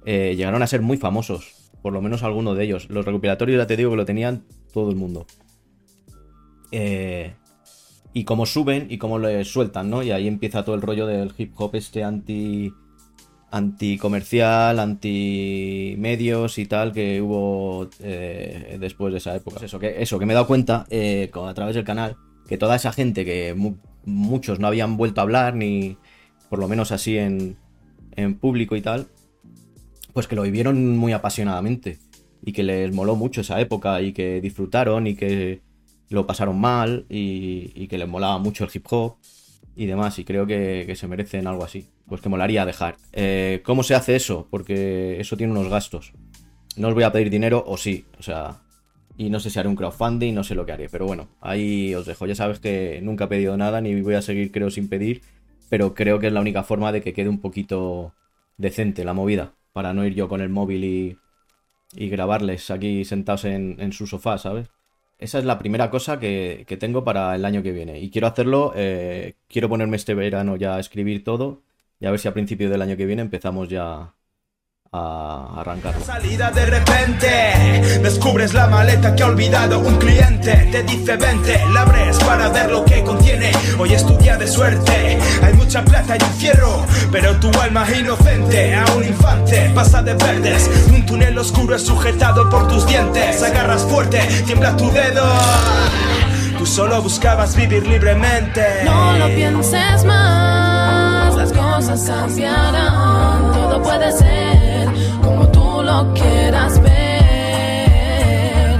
eh, 0.05 0.35
llegaron 0.35 0.61
a 0.61 0.67
ser 0.67 0.81
muy 0.81 0.97
famosos, 0.97 1.71
por 1.81 1.93
lo 1.93 2.01
menos 2.01 2.23
algunos 2.23 2.57
de 2.57 2.63
ellos. 2.63 2.89
Los 2.89 3.05
recopilatorios 3.05 3.57
ya 3.57 3.67
te 3.67 3.77
digo 3.77 3.91
que 3.91 3.97
lo 3.97 4.05
tenían 4.05 4.43
todo 4.73 4.89
el 4.89 4.95
mundo. 4.95 5.25
Eh, 6.71 7.33
y 8.13 8.23
cómo 8.23 8.45
suben 8.45 8.87
y 8.89 8.97
cómo 8.97 9.19
le 9.19 9.43
sueltan, 9.43 9.89
¿no? 9.89 10.03
Y 10.03 10.11
ahí 10.11 10.27
empieza 10.27 10.63
todo 10.63 10.75
el 10.75 10.81
rollo 10.81 11.05
del 11.07 11.33
hip 11.37 11.53
hop 11.57 11.75
este 11.75 12.03
anti 12.03 12.73
anticomercial, 13.55 14.79
anti 14.79 15.95
medios 15.97 16.57
y 16.57 16.65
tal 16.65 16.91
que 16.91 17.21
hubo 17.21 17.89
eh, 18.01 18.77
después 18.79 19.13
de 19.13 19.19
esa 19.19 19.35
época. 19.35 19.55
Pues 19.59 19.63
Eso 19.63 19.79
que, 19.79 20.01
eso, 20.01 20.19
que 20.19 20.25
me 20.25 20.33
he 20.33 20.35
dado 20.35 20.47
cuenta 20.47 20.85
eh, 20.89 21.31
a 21.33 21.53
través 21.53 21.75
del 21.75 21.85
canal 21.85 22.17
que 22.47 22.57
toda 22.57 22.75
esa 22.75 22.91
gente 22.91 23.23
que 23.23 23.53
mu- 23.55 23.77
muchos 24.05 24.59
no 24.59 24.67
habían 24.67 24.97
vuelto 24.97 25.21
a 25.21 25.23
hablar, 25.23 25.55
ni 25.55 25.97
por 26.49 26.59
lo 26.59 26.67
menos 26.67 26.91
así 26.91 27.17
en, 27.17 27.57
en 28.15 28.35
público 28.35 28.75
y 28.75 28.81
tal, 28.81 29.07
pues 30.13 30.27
que 30.27 30.35
lo 30.35 30.43
vivieron 30.43 30.97
muy 30.97 31.13
apasionadamente 31.13 31.97
y 32.43 32.51
que 32.51 32.63
les 32.63 32.93
moló 32.93 33.15
mucho 33.15 33.41
esa 33.41 33.59
época 33.61 34.01
y 34.01 34.11
que 34.13 34.41
disfrutaron 34.41 35.07
y 35.07 35.15
que 35.15 35.61
lo 36.09 36.27
pasaron 36.27 36.59
mal 36.59 37.05
y, 37.09 37.71
y 37.73 37.87
que 37.87 37.97
les 37.97 38.07
molaba 38.07 38.37
mucho 38.37 38.65
el 38.65 38.69
hip 38.73 38.85
hop 38.91 39.15
y 39.75 39.85
demás 39.85 40.17
y 40.19 40.25
creo 40.25 40.47
que, 40.47 40.93
se 40.95 41.07
merecen 41.07 41.47
algo 41.47 41.63
así. 41.63 41.87
Pues 42.07 42.21
que 42.21 42.29
molaría 42.29 42.65
dejar. 42.65 42.95
Eh, 43.13 43.61
¿Cómo 43.63 43.83
se 43.83 43.95
hace 43.95 44.15
eso? 44.15 44.47
Porque 44.49 45.19
eso 45.19 45.37
tiene 45.37 45.51
unos 45.51 45.69
gastos. 45.69 46.13
No 46.77 46.89
os 46.89 46.93
voy 46.93 47.03
a 47.03 47.11
pedir 47.11 47.29
dinero 47.29 47.63
o 47.65 47.77
sí, 47.77 48.05
o 48.19 48.23
sea... 48.23 48.61
Y 49.17 49.29
no 49.29 49.39
sé 49.39 49.49
si 49.49 49.57
haré 49.57 49.69
un 49.69 49.77
crowdfunding, 49.77 50.33
no 50.33 50.43
sé 50.43 50.55
lo 50.55 50.65
que 50.65 50.73
haré, 50.73 50.89
pero 50.89 51.05
bueno, 51.05 51.29
ahí 51.39 51.95
os 51.95 52.05
dejo. 52.05 52.25
Ya 52.25 52.35
sabes 52.35 52.59
que 52.59 52.99
nunca 53.01 53.25
he 53.25 53.27
pedido 53.27 53.55
nada 53.55 53.79
ni 53.79 54.01
voy 54.01 54.15
a 54.15 54.21
seguir 54.21 54.51
creo 54.51 54.69
sin 54.69 54.89
pedir, 54.89 55.21
pero 55.69 55.93
creo 55.93 56.19
que 56.19 56.27
es 56.27 56.33
la 56.33 56.41
única 56.41 56.63
forma 56.63 56.91
de 56.91 57.01
que 57.01 57.13
quede 57.13 57.29
un 57.29 57.39
poquito 57.39 58.13
decente 58.57 59.05
la 59.05 59.13
movida, 59.13 59.53
para 59.71 59.93
no 59.93 60.05
ir 60.05 60.15
yo 60.15 60.27
con 60.27 60.41
el 60.41 60.49
móvil 60.49 60.83
y, 60.83 61.17
y 61.95 62.09
grabarles 62.09 62.69
aquí 62.71 63.05
sentados 63.05 63.45
en, 63.45 63.77
en 63.79 63.93
su 63.93 64.05
sofá, 64.05 64.37
¿sabes? 64.37 64.67
Esa 65.17 65.39
es 65.39 65.45
la 65.45 65.57
primera 65.57 65.89
cosa 65.89 66.19
que, 66.19 66.65
que 66.67 66.77
tengo 66.77 67.03
para 67.03 67.35
el 67.35 67.45
año 67.45 67.63
que 67.63 67.71
viene. 67.71 67.99
Y 67.99 68.11
quiero 68.11 68.27
hacerlo, 68.27 68.73
eh, 68.75 69.37
quiero 69.47 69.69
ponerme 69.69 69.97
este 69.97 70.13
verano 70.13 70.57
ya 70.57 70.75
a 70.75 70.79
escribir 70.79 71.23
todo 71.23 71.63
y 71.99 72.05
a 72.05 72.11
ver 72.11 72.19
si 72.19 72.27
a 72.27 72.33
principio 72.33 72.69
del 72.69 72.81
año 72.81 72.97
que 72.97 73.05
viene 73.05 73.21
empezamos 73.21 73.69
ya 73.69 74.15
a 74.95 75.59
arrancarlo. 75.59 76.03
Salida 76.05 76.51
de 76.51 76.65
repente, 76.65 77.99
descubres 78.01 78.53
la 78.53 78.67
maleta 78.67 79.15
que 79.15 79.23
ha 79.23 79.27
olvidado 79.27 79.79
un 79.79 79.95
cliente. 79.97 80.69
Te 80.71 80.83
dice 80.83 81.17
vente, 81.17 81.61
la 81.73 81.81
abres 81.81 82.17
para 82.19 82.49
ver 82.49 82.71
lo 82.71 82.85
que 82.85 83.03
contiene. 83.03 83.51
Hoy 83.77 83.93
es 83.93 84.05
tu 84.05 84.17
día 84.17 84.37
de 84.37 84.47
suerte, 84.47 85.19
hay 85.43 85.53
mucha 85.53 85.83
plata 85.83 86.15
y 86.17 86.23
un 86.23 86.33
fierro, 86.33 86.85
pero 87.11 87.35
tu 87.39 87.51
alma 87.59 87.85
es 87.89 87.99
inocente. 87.99 88.75
A 88.75 88.85
un 88.95 89.03
infante 89.03 89.71
pasa 89.75 90.01
de 90.01 90.13
verdes, 90.13 90.69
un 90.87 91.05
túnel 91.05 91.37
oscuro 91.37 91.75
es 91.75 91.85
sujetado 91.85 92.49
por 92.49 92.67
tus 92.67 92.87
dientes. 92.87 93.43
Agarras 93.43 93.83
fuerte, 93.83 94.19
tiembla 94.45 94.75
tu 94.77 94.89
dedo. 94.91 95.25
Tú 96.57 96.65
solo 96.65 97.01
buscabas 97.01 97.55
vivir 97.55 97.85
libremente. 97.85 98.63
No 98.85 99.17
lo 99.17 99.27
pienses 99.27 100.05
más, 100.05 101.35
las 101.35 101.51
cosas 101.51 102.01
cambiarán. 102.07 103.51
Todo 103.51 103.81
puede 103.81 104.11
ser 104.13 104.64
quieras 106.13 106.81
ver. 106.81 108.77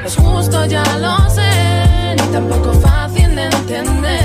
No 0.00 0.06
es 0.06 0.16
justo, 0.16 0.64
ya 0.66 0.82
lo 0.98 1.30
sé, 1.30 2.16
ni 2.16 2.32
tampoco 2.32 2.72
fácil 2.74 3.34
de 3.34 3.44
entender. 3.44 4.20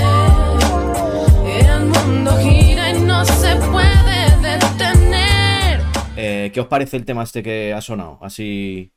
El 1.46 1.86
mundo 1.86 2.36
gira 2.38 2.90
y 2.90 3.00
no 3.00 3.24
se 3.24 3.56
puede 3.56 4.36
detener. 4.42 5.80
Eh, 6.16 6.50
¿Qué 6.52 6.60
os 6.60 6.66
parece 6.66 6.96
el 6.96 7.04
tema 7.04 7.22
este 7.22 7.42
que 7.42 7.72
ha 7.72 7.80
sonado? 7.80 8.18
Así. 8.20 8.92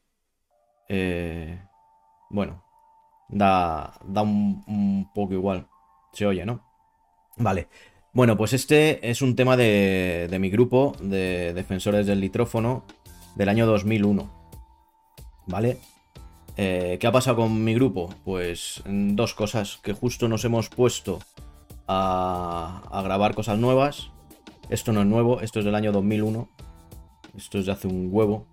eh, 0.89 1.61
bueno, 2.31 2.63
da, 3.29 3.93
da 4.05 4.21
un, 4.21 4.63
un 4.67 5.11
poco 5.13 5.33
igual. 5.33 5.67
Se 6.13 6.25
oye, 6.25 6.45
¿no? 6.45 6.63
Vale. 7.37 7.67
Bueno, 8.11 8.35
pues 8.35 8.53
este 8.53 9.07
es 9.09 9.21
un 9.21 9.35
tema 9.35 9.55
de, 9.55 10.27
de 10.29 10.39
mi 10.39 10.49
grupo 10.49 10.95
de 10.99 11.53
defensores 11.53 12.07
del 12.07 12.19
litrófono 12.19 12.83
del 13.39 13.47
año 13.47 13.65
2001. 13.65 14.29
¿Vale? 15.47 15.77
Eh, 16.57 16.97
¿Qué 16.99 17.07
ha 17.07 17.11
pasado 17.13 17.37
con 17.37 17.63
mi 17.63 17.73
grupo? 17.73 18.13
Pues 18.25 18.83
mm, 18.85 19.15
dos 19.15 19.33
cosas. 19.33 19.79
Que 19.81 19.93
justo 19.93 20.27
nos 20.27 20.43
hemos 20.43 20.67
puesto 20.67 21.19
a, 21.87 23.01
grabar 23.01 23.33
cosas 23.33 23.57
nuevas. 23.57 24.11
Esto 24.69 24.91
no 24.91 25.01
es 25.01 25.07
nuevo, 25.07 25.39
esto 25.39 25.59
es 25.59 25.65
del 25.65 25.75
año 25.75 25.93
2001. 25.93 26.49
Esto 27.37 27.59
es 27.59 27.65
de 27.65 27.71
hace 27.71 27.87
un 27.87 28.09
huevo. 28.11 28.45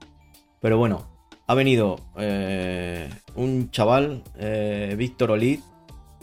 Pero 0.60 0.78
bueno, 0.78 1.08
ha 1.48 1.54
venido 1.54 1.96
eh, 2.16 3.10
un 3.34 3.72
chaval, 3.72 4.22
eh, 4.38 4.94
Víctor 4.96 5.32
Olid, 5.32 5.60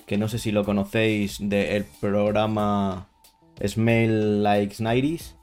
que 0.08 0.17
no 0.17 0.29
sé 0.29 0.39
si 0.39 0.53
lo 0.53 0.63
conocéis 0.63 1.38
del 1.38 1.84
programa 2.00 3.10
Smell 3.62 4.41
Like 4.41 4.77
90s, 4.77 5.36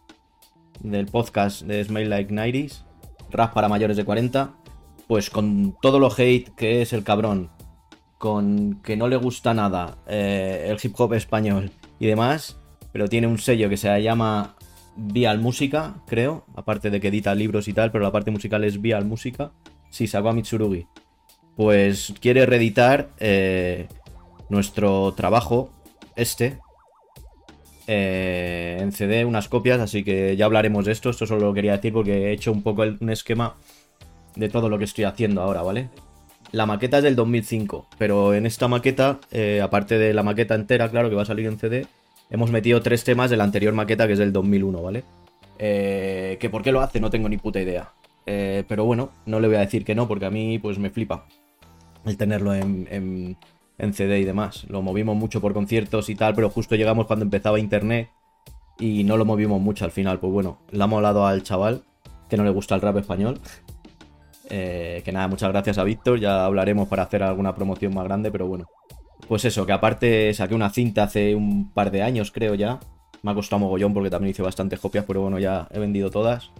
del 0.81 1.05
podcast 1.05 1.62
de 1.62 1.85
Smell 1.85 2.09
Like 2.09 2.33
90s, 2.33 2.85
rap 3.31 3.55
para 3.55 3.69
mayores 3.69 3.97
de 3.97 4.05
40, 4.05 4.55
pues 5.07 5.31
con 5.31 5.77
todo 5.81 5.99
lo 5.99 6.11
hate 6.17 6.51
que 6.55 6.83
es 6.83 6.93
el 6.93 7.05
cabrón, 7.05 7.51
con 8.19 8.81
que 8.83 8.97
no 8.97 9.09
le 9.09 9.17
gusta 9.17 9.55
nada 9.55 9.99
eh, 10.07 10.67
el 10.69 10.79
hip 10.83 10.95
hop 10.99 11.15
español 11.15 11.71
y 11.99 12.07
demás, 12.07 12.59
pero 12.93 13.09
tiene 13.09 13.27
un 13.27 13.39
sello 13.39 13.69
que 13.69 13.77
se 13.77 14.03
llama 14.03 14.57
Vial 14.97 15.39
Música, 15.41 15.95
creo, 16.07 16.45
aparte 16.55 16.91
de 16.91 17.01
que 17.01 17.09
edita 17.09 17.35
libros 17.35 17.69
y 17.69 17.73
tal, 17.73 17.91
pero 17.91 18.05
la 18.05 18.13
parte 18.13 18.31
musical 18.31 18.65
es 18.65 18.81
Vial 18.81 19.05
Música. 19.05 19.53
Sí, 19.89 20.07
Sawa 20.07 20.33
Mitsurugi. 20.33 20.87
Pues 21.57 22.15
quiere 22.21 22.47
reeditar 22.47 23.11
eh, 23.19 23.89
nuestro 24.49 25.13
trabajo, 25.15 25.71
este, 26.17 26.59
eh, 27.92 28.78
en 28.80 28.92
CD, 28.92 29.25
unas 29.25 29.49
copias, 29.49 29.80
así 29.80 30.04
que 30.04 30.37
ya 30.37 30.44
hablaremos 30.44 30.85
de 30.85 30.92
esto. 30.92 31.11
Esto 31.11 31.26
solo 31.26 31.47
lo 31.47 31.52
quería 31.54 31.73
decir 31.73 31.92
porque 31.92 32.28
he 32.28 32.32
hecho 32.32 32.52
un 32.52 32.62
poco 32.62 32.85
el- 32.85 32.97
un 33.00 33.11
esquema 33.11 33.56
de 34.37 34.49
todo 34.49 34.68
lo 34.68 34.78
que 34.78 34.85
estoy 34.85 35.02
haciendo 35.04 35.42
ahora, 35.42 35.62
¿vale? 35.62 35.88
La 36.52 36.66
maqueta 36.66 36.99
es 36.99 37.02
del 37.04 37.16
2005, 37.16 37.88
pero 37.99 38.32
en 38.35 38.47
esta 38.47 38.68
maqueta, 38.68 39.18
eh, 39.32 39.61
aparte 39.61 39.99
de 39.99 40.14
la 40.14 40.23
maqueta 40.23 40.54
entera, 40.54 40.88
claro, 40.88 41.09
que 41.11 41.16
va 41.16 41.23
a 41.23 41.26
salir 41.26 41.47
en 41.47 41.59
CD, 41.59 41.87
hemos 42.30 42.52
metido 42.52 42.80
tres 42.80 43.02
temas 43.02 43.28
de 43.28 43.37
la 43.37 43.42
anterior 43.44 43.75
maqueta, 43.75 44.06
que 44.06 44.12
es 44.12 44.18
del 44.20 44.32
2001, 44.32 44.82
¿vale? 44.82 45.02
Eh, 45.59 46.37
que 46.40 46.49
por 46.49 46.62
qué 46.62 46.70
lo 46.70 46.80
hace 46.80 47.00
no 47.00 47.11
tengo 47.11 47.28
ni 47.28 47.38
puta 47.38 47.61
idea. 47.61 47.92
Pero 48.25 48.85
bueno, 48.85 49.11
no 49.26 49.40
le 49.40 49.49
voy 49.49 49.56
a 49.56 49.61
decir 49.61 49.85
que 49.85 49.97
no, 49.97 50.06
porque 50.06 50.26
a 50.26 50.30
mí 50.30 50.61
pues 50.61 50.78
me 50.78 50.90
flipa 50.90 51.26
el 52.06 52.16
tenerlo 52.16 52.54
en, 52.54 52.87
en- 52.88 53.37
en 53.81 53.95
CD 53.95 54.21
y 54.21 54.25
demás. 54.25 54.67
Lo 54.69 54.83
movimos 54.83 55.17
mucho 55.17 55.41
por 55.41 55.55
conciertos 55.55 56.09
y 56.11 56.15
tal, 56.15 56.35
pero 56.35 56.51
justo 56.51 56.77
llegamos 56.77 57.07
cuando 57.07 57.25
empezaba 57.25 57.59
internet 57.59 58.11
y 58.79 59.05
no 59.05 59.17
lo 59.17 59.25
movimos 59.25 59.61
mucho 59.61 59.85
al 59.85 59.91
final. 59.91 60.21
Pues 60.21 60.33
bueno, 60.33 60.59
le 60.71 60.83
ha 60.83 60.87
molado 60.87 61.27
al 61.27 61.43
chaval 61.43 61.83
que 62.29 62.37
no 62.37 62.45
le 62.45 62.51
gusta 62.51 62.75
el 62.75 62.83
rap 62.83 62.99
español. 62.99 63.41
Eh, 64.51 65.03
que 65.05 65.13
nada, 65.13 65.29
muchas 65.29 65.51
gracias 65.51 65.79
a 65.79 65.85
Víctor. 65.85 66.21
Ya 66.21 66.45
hablaremos 66.45 66.89
para 66.89 67.05
hacer 67.05 67.23
alguna 67.23 67.55
promoción 67.55 67.95
más 67.95 68.05
grande, 68.05 68.31
pero 68.31 68.47
bueno. 68.47 68.67
Pues 69.27 69.45
eso, 69.45 69.65
que 69.65 69.73
aparte 69.73 70.35
saqué 70.35 70.55
una 70.55 70.71
cinta 70.71 71.05
hace 71.05 71.35
un 71.35 71.71
par 71.73 71.91
de 71.91 72.03
años, 72.03 72.31
creo 72.31 72.55
ya. 72.55 72.81
Me 73.23 73.31
ha 73.31 73.35
costado 73.35 73.61
mogollón 73.61 73.95
porque 73.95 74.11
también 74.11 74.31
hice 74.31 74.43
bastantes 74.43 74.81
copias, 74.81 75.05
pero 75.07 75.23
bueno, 75.23 75.39
ya 75.39 75.69
he 75.71 75.79
vendido 75.79 76.11
todas. 76.11 76.51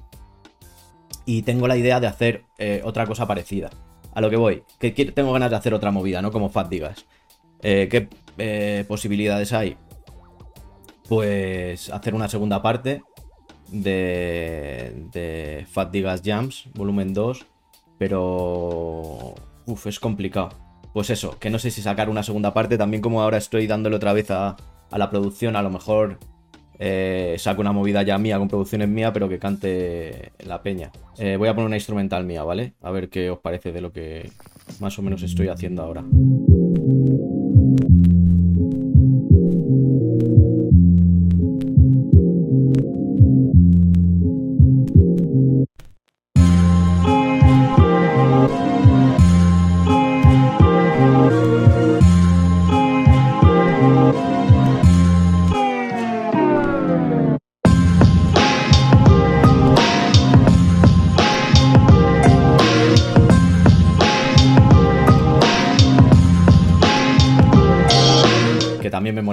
Y 1.27 1.43
tengo 1.43 1.69
la 1.69 1.77
idea 1.77 2.01
de 2.01 2.07
hacer 2.07 2.45
eh, 2.59 2.81
otra 2.85 3.07
cosa 3.07 3.27
parecida. 3.27 3.71
A 4.15 4.21
lo 4.21 4.31
que 4.31 4.37
voy, 4.37 4.63
que 4.79 4.93
quiero- 4.95 5.13
tengo 5.15 5.33
ganas 5.33 5.51
de 5.51 5.57
hacer 5.57 5.75
otra 5.75 5.91
movida, 5.91 6.21
¿no? 6.23 6.33
Como 6.33 6.49
Fat 6.49 6.69
Digas. 6.69 7.07
Eh, 7.63 7.89
¿Qué 7.91 8.09
eh, 8.39 8.85
posibilidades 8.89 9.53
hay? 9.53 9.77
Pues 11.09 11.91
hacer 11.91 12.15
una 12.15 12.29
segunda 12.29 12.63
parte 12.63 13.03
de, 13.69 15.07
de 15.13 15.67
Fat 15.71 15.91
Digas 15.91 16.23
Jams, 16.25 16.69
volumen 16.75 17.13
2. 17.15 17.47
Pero... 17.99 19.35
Uf, 19.67 19.87
es 19.87 20.01
complicado. 20.01 20.51
Pues 20.93 21.11
eso, 21.11 21.39
que 21.39 21.51
no 21.51 21.59
sé 21.59 21.71
si 21.71 21.83
sacar 21.83 22.09
una 22.09 22.23
segunda 22.23 22.55
parte. 22.55 22.79
También 22.79 23.03
como 23.03 23.23
ahora 23.23 23.37
estoy 23.39 23.67
dándole 23.67 23.97
otra 23.97 24.13
vez 24.13 24.31
a, 24.31 24.57
a 24.91 24.99
la 24.99 25.11
producción, 25.11 25.55
a 25.57 25.63
lo 25.63 25.71
mejor 25.71 26.19
eh, 26.83 27.37
saco 27.39 27.61
una 27.61 27.73
movida 27.73 28.03
ya 28.03 28.17
mía 28.17 28.39
con 28.39 28.49
producciones 28.49 28.89
mía, 28.89 29.13
pero 29.13 29.29
que 29.29 29.39
cante 29.39 30.33
la 30.47 30.63
peña. 30.63 30.91
Eh, 31.19 31.37
voy 31.37 31.49
a 31.49 31.55
poner 31.55 31.67
una 31.67 31.77
instrumental 31.77 32.25
mía, 32.25 32.43
¿vale? 32.43 32.73
A 32.81 32.91
ver 32.91 33.11
qué 33.11 33.29
os 33.29 33.39
parece 33.39 33.71
de 33.71 33.83
lo 33.83 33.93
que 33.93 34.31
más 34.81 34.99
o 34.99 35.03
menos 35.03 35.23
estoy 35.23 35.49
haciendo 35.49 35.83
ahora. 35.83 36.03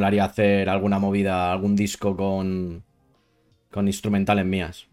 Molaría 0.07 0.23
hacer 0.23 0.69
alguna 0.69 0.99
movida, 0.99 1.51
algún 1.51 1.75
disco 1.75 2.15
con, 2.15 2.83
con 3.71 3.87
instrumentales 3.87 4.45
mías. 4.45 4.87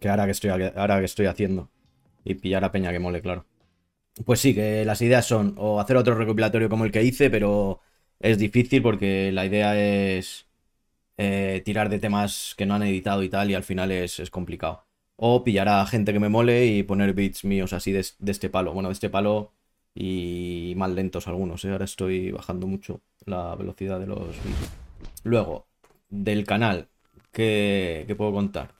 Que 0.00 0.08
ahora 0.08 0.24
que 0.24 0.32
estoy, 0.32 0.50
ahora 0.50 0.98
que 0.98 1.04
estoy 1.04 1.26
haciendo. 1.26 1.68
Y 2.24 2.34
pillar 2.34 2.64
a 2.64 2.72
peña 2.72 2.90
que 2.92 2.98
mole, 2.98 3.22
claro. 3.22 3.46
Pues 4.24 4.40
sí, 4.40 4.54
que 4.54 4.84
las 4.84 5.00
ideas 5.02 5.24
son 5.24 5.54
o 5.56 5.80
hacer 5.80 5.96
otro 5.96 6.16
recopilatorio 6.16 6.68
como 6.68 6.84
el 6.84 6.90
que 6.90 7.04
hice, 7.04 7.30
pero 7.30 7.80
es 8.18 8.38
difícil 8.38 8.82
porque 8.82 9.30
la 9.32 9.46
idea 9.46 9.76
es 9.78 10.46
eh, 11.18 11.62
tirar 11.64 11.88
de 11.88 12.00
temas 12.00 12.54
que 12.58 12.66
no 12.66 12.74
han 12.74 12.82
editado 12.82 13.22
y 13.22 13.28
tal, 13.28 13.50
y 13.50 13.54
al 13.54 13.64
final 13.64 13.92
es, 13.92 14.20
es 14.20 14.30
complicado. 14.30 14.86
O 15.16 15.44
pillar 15.44 15.68
a 15.68 15.86
gente 15.86 16.12
que 16.12 16.20
me 16.20 16.28
mole 16.28 16.66
y 16.66 16.82
poner 16.82 17.14
beats 17.14 17.44
míos 17.44 17.72
así 17.72 17.92
de, 17.92 18.04
de 18.18 18.32
este 18.32 18.50
palo. 18.50 18.72
Bueno, 18.74 18.88
de 18.88 18.94
este 18.94 19.10
palo 19.10 19.52
y 19.94 20.74
más 20.76 20.90
lentos 20.90 21.28
algunos. 21.28 21.64
¿eh? 21.64 21.70
Ahora 21.70 21.84
estoy 21.84 22.30
bajando 22.30 22.66
mucho 22.66 23.00
la 23.24 23.54
velocidad 23.54 23.98
de 24.00 24.06
los 24.06 24.20
beats. 24.20 24.70
Luego, 25.24 25.66
del 26.08 26.44
canal, 26.44 26.88
¿qué, 27.32 28.04
qué 28.06 28.14
puedo 28.14 28.32
contar? 28.32 28.70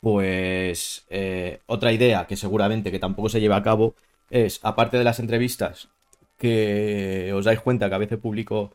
Pues 0.00 1.06
eh, 1.10 1.60
otra 1.66 1.92
idea 1.92 2.26
que 2.26 2.36
seguramente 2.36 2.90
que 2.90 2.98
tampoco 2.98 3.28
se 3.28 3.40
lleva 3.40 3.56
a 3.56 3.62
cabo 3.62 3.94
es, 4.30 4.60
aparte 4.62 4.98
de 4.98 5.04
las 5.04 5.18
entrevistas, 5.18 5.88
que 6.36 7.32
os 7.34 7.44
dais 7.44 7.60
cuenta 7.60 7.88
que 7.88 7.94
a 7.94 7.98
veces 7.98 8.18
publico 8.18 8.74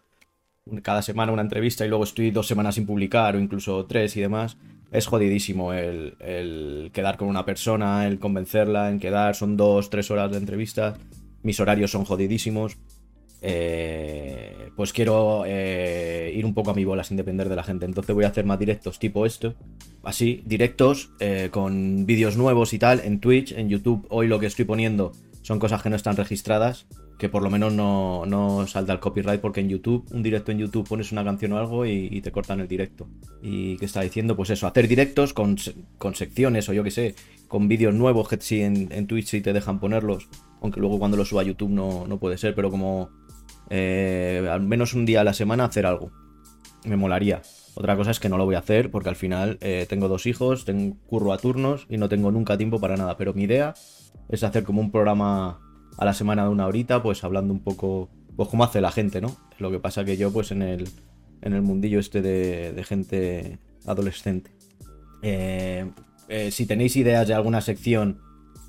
cada 0.83 1.01
semana 1.01 1.31
una 1.31 1.41
entrevista 1.41 1.85
y 1.85 1.89
luego 1.89 2.03
estoy 2.03 2.31
dos 2.31 2.47
semanas 2.47 2.75
sin 2.75 2.85
publicar 2.85 3.35
o 3.35 3.39
incluso 3.39 3.85
tres 3.85 4.15
y 4.17 4.21
demás, 4.21 4.57
es 4.91 5.07
jodidísimo 5.07 5.73
el, 5.73 6.15
el 6.19 6.91
quedar 6.93 7.17
con 7.17 7.27
una 7.27 7.45
persona, 7.45 8.07
el 8.07 8.19
convencerla 8.19 8.89
en 8.89 8.99
quedar, 8.99 9.35
son 9.35 9.57
dos, 9.57 9.89
tres 9.89 10.11
horas 10.11 10.31
de 10.31 10.37
entrevista, 10.37 10.97
mis 11.43 11.59
horarios 11.59 11.91
son 11.91 12.05
jodidísimos. 12.05 12.77
Eh, 13.43 14.69
pues 14.75 14.93
quiero 14.93 15.43
eh, 15.47 16.31
ir 16.35 16.45
un 16.45 16.53
poco 16.53 16.69
a 16.69 16.73
mi 16.75 16.85
bola 16.85 17.03
sin 17.03 17.17
depender 17.17 17.49
de 17.49 17.55
la 17.55 17.63
gente. 17.63 17.85
Entonces 17.85 18.13
voy 18.13 18.25
a 18.25 18.29
hacer 18.29 18.45
más 18.45 18.59
directos 18.59 18.99
tipo 18.99 19.25
esto. 19.25 19.55
Así, 20.03 20.43
directos, 20.45 21.11
eh, 21.19 21.49
con 21.51 22.05
vídeos 22.05 22.37
nuevos 22.37 22.73
y 22.73 22.79
tal, 22.79 23.01
en 23.03 23.19
Twitch, 23.19 23.51
en 23.53 23.69
YouTube. 23.69 24.05
Hoy 24.09 24.27
lo 24.27 24.39
que 24.39 24.45
estoy 24.45 24.65
poniendo 24.65 25.11
son 25.41 25.59
cosas 25.59 25.81
que 25.81 25.89
no 25.89 25.95
están 25.95 26.15
registradas. 26.15 26.85
Que 27.17 27.29
por 27.29 27.43
lo 27.43 27.51
menos 27.51 27.71
no, 27.71 28.25
no 28.25 28.65
salta 28.65 28.93
el 28.93 28.99
copyright. 28.99 29.41
Porque 29.41 29.61
en 29.61 29.69
YouTube, 29.69 30.05
un 30.11 30.23
directo 30.23 30.51
en 30.51 30.57
YouTube, 30.57 30.87
pones 30.87 31.11
una 31.11 31.23
canción 31.23 31.53
o 31.53 31.57
algo 31.59 31.85
y, 31.85 32.21
te 32.21 32.31
cortan 32.31 32.59
el 32.59 32.67
directo. 32.67 33.07
Y 33.43 33.77
que 33.77 33.85
está 33.85 34.01
diciendo, 34.01 34.35
pues 34.35 34.49
eso, 34.49 34.65
hacer 34.65 34.87
directos 34.87 35.33
con, 35.33 35.55
con 35.99 36.15
secciones 36.15 36.67
o 36.69 36.73
yo 36.73 36.83
que 36.83 36.89
sé, 36.89 37.15
con 37.47 37.67
vídeos 37.67 37.93
nuevos 37.93 38.27
que 38.27 38.37
sí 38.39 38.61
en, 38.61 38.87
en 38.91 39.05
Twitch 39.05 39.27
sí 39.27 39.41
te 39.41 39.53
dejan 39.53 39.79
ponerlos. 39.79 40.29
Aunque 40.61 40.79
luego 40.79 40.99
cuando 40.99 41.17
lo 41.17 41.25
suba 41.25 41.41
a 41.41 41.45
YouTube 41.45 41.71
no, 41.71 42.05
no 42.07 42.19
puede 42.19 42.37
ser, 42.37 42.55
pero 42.55 42.69
como 42.69 43.09
eh, 43.69 44.47
al 44.51 44.61
menos 44.61 44.93
un 44.93 45.05
día 45.05 45.21
a 45.21 45.23
la 45.23 45.33
semana 45.33 45.65
hacer 45.65 45.85
algo. 45.85 46.11
Me 46.85 46.97
molaría. 46.97 47.41
Otra 47.73 47.95
cosa 47.95 48.11
es 48.11 48.19
que 48.19 48.29
no 48.29 48.37
lo 48.37 48.45
voy 48.45 48.55
a 48.55 48.59
hacer 48.59 48.91
porque 48.91 49.09
al 49.09 49.15
final 49.15 49.57
eh, 49.61 49.85
tengo 49.87 50.07
dos 50.07 50.25
hijos, 50.25 50.65
tengo 50.65 50.97
curro 51.07 51.31
a 51.33 51.37
turnos 51.37 51.87
y 51.89 51.97
no 51.97 52.09
tengo 52.09 52.31
nunca 52.31 52.57
tiempo 52.57 52.79
para 52.79 52.97
nada. 52.97 53.17
Pero 53.17 53.33
mi 53.33 53.43
idea 53.43 53.73
es 54.29 54.43
hacer 54.43 54.63
como 54.63 54.81
un 54.81 54.91
programa 54.91 55.59
a 55.97 56.05
la 56.05 56.13
semana 56.13 56.43
de 56.43 56.49
una 56.49 56.67
horita, 56.67 57.01
pues 57.01 57.23
hablando 57.23 57.53
un 57.53 57.61
poco, 57.61 58.09
pues 58.35 58.49
como 58.49 58.63
hace 58.63 58.81
la 58.81 58.91
gente, 58.91 59.21
¿no? 59.21 59.35
Lo 59.57 59.71
que 59.71 59.79
pasa 59.79 60.03
que 60.03 60.17
yo 60.17 60.31
pues 60.31 60.51
en 60.51 60.61
el, 60.61 60.89
en 61.41 61.53
el 61.53 61.61
mundillo 61.61 61.99
este 61.99 62.21
de, 62.21 62.73
de 62.73 62.83
gente 62.83 63.59
adolescente. 63.85 64.51
Eh, 65.21 65.89
eh, 66.27 66.51
si 66.51 66.65
tenéis 66.65 66.95
ideas 66.95 67.27
de 67.27 67.33
alguna 67.33 67.61
sección 67.61 68.21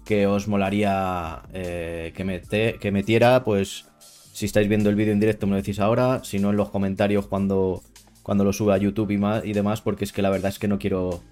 que 0.05 0.27
os 0.27 0.49
molaría 0.49 1.43
eh, 1.53 2.13
que, 2.15 2.79
que 2.81 2.93
metiera, 2.93 3.45
pues 3.45 3.87
si 4.33 4.47
estáis 4.47 4.69
viendo 4.69 4.91
el 4.91 4.97
vídeo 4.97 5.13
en 5.13 5.21
directo 5.21 5.47
me 5.47 5.53
lo 5.53 5.57
decís 5.59 5.79
ahora, 5.79 6.25
si 6.25 6.39
no 6.39 6.51
en 6.51 6.57
los 6.57 6.71
comentarios 6.71 7.27
cuando, 7.27 7.83
cuando 8.23 8.45
lo 8.45 8.53
sube 8.53 8.73
a 8.73 8.79
YouTube 8.79 9.11
y, 9.11 9.19
más, 9.19 9.45
y 9.45 9.53
demás, 9.53 9.81
porque 9.83 10.05
es 10.05 10.13
que 10.13 10.23
la 10.23 10.31
verdad 10.31 10.49
es 10.49 10.59
que 10.59 10.69
no 10.69 10.79
quiero 10.79 11.23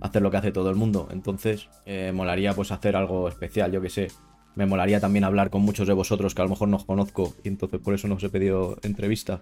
hacer 0.00 0.22
lo 0.22 0.30
que 0.30 0.36
hace 0.38 0.52
todo 0.52 0.70
el 0.70 0.76
mundo. 0.76 1.08
Entonces, 1.10 1.68
eh, 1.84 2.12
molaría 2.14 2.52
pues 2.54 2.72
hacer 2.72 2.96
algo 2.96 3.28
especial, 3.28 3.72
yo 3.72 3.80
que 3.80 3.90
sé. 3.90 4.08
Me 4.54 4.66
molaría 4.66 5.00
también 5.00 5.24
hablar 5.24 5.50
con 5.50 5.62
muchos 5.62 5.86
de 5.86 5.92
vosotros 5.92 6.34
que 6.34 6.40
a 6.40 6.44
lo 6.44 6.50
mejor 6.50 6.68
no 6.68 6.78
os 6.78 6.84
conozco 6.84 7.34
y 7.44 7.48
entonces 7.48 7.78
por 7.78 7.92
eso 7.92 8.08
no 8.08 8.14
os 8.14 8.24
he 8.24 8.30
pedido 8.30 8.78
entrevista 8.82 9.40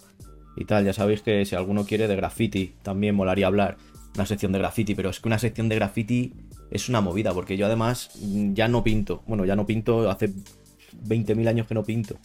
y 0.57 0.65
tal. 0.65 0.85
Ya 0.85 0.93
sabéis 0.93 1.23
que 1.23 1.45
si 1.45 1.55
alguno 1.55 1.85
quiere 1.87 2.09
de 2.09 2.17
graffiti 2.17 2.75
también 2.83 3.15
molaría 3.15 3.47
hablar. 3.47 3.77
una 4.17 4.27
sección 4.27 4.53
de 4.53 4.59
graffiti, 4.59 4.95
pero 4.95 5.11
es 5.11 5.21
que 5.21 5.29
una 5.29 5.39
sección 5.39 5.69
de 5.69 5.77
graffiti 5.77 6.33
es 6.71 6.89
una 6.89 7.01
movida, 7.01 7.33
porque 7.33 7.57
yo 7.57 7.67
además 7.67 8.11
mm, 8.21 8.55
ya 8.55 8.69
no 8.69 8.83
pinto. 8.83 9.23
Bueno, 9.27 9.45
ya 9.45 9.57
no 9.57 9.67
pinto, 9.67 10.11
hace 10.11 10.31
20.000 11.07 11.49
años 11.49 11.67
que 11.67 11.75
no 11.75 11.85
pinto. 11.85 12.17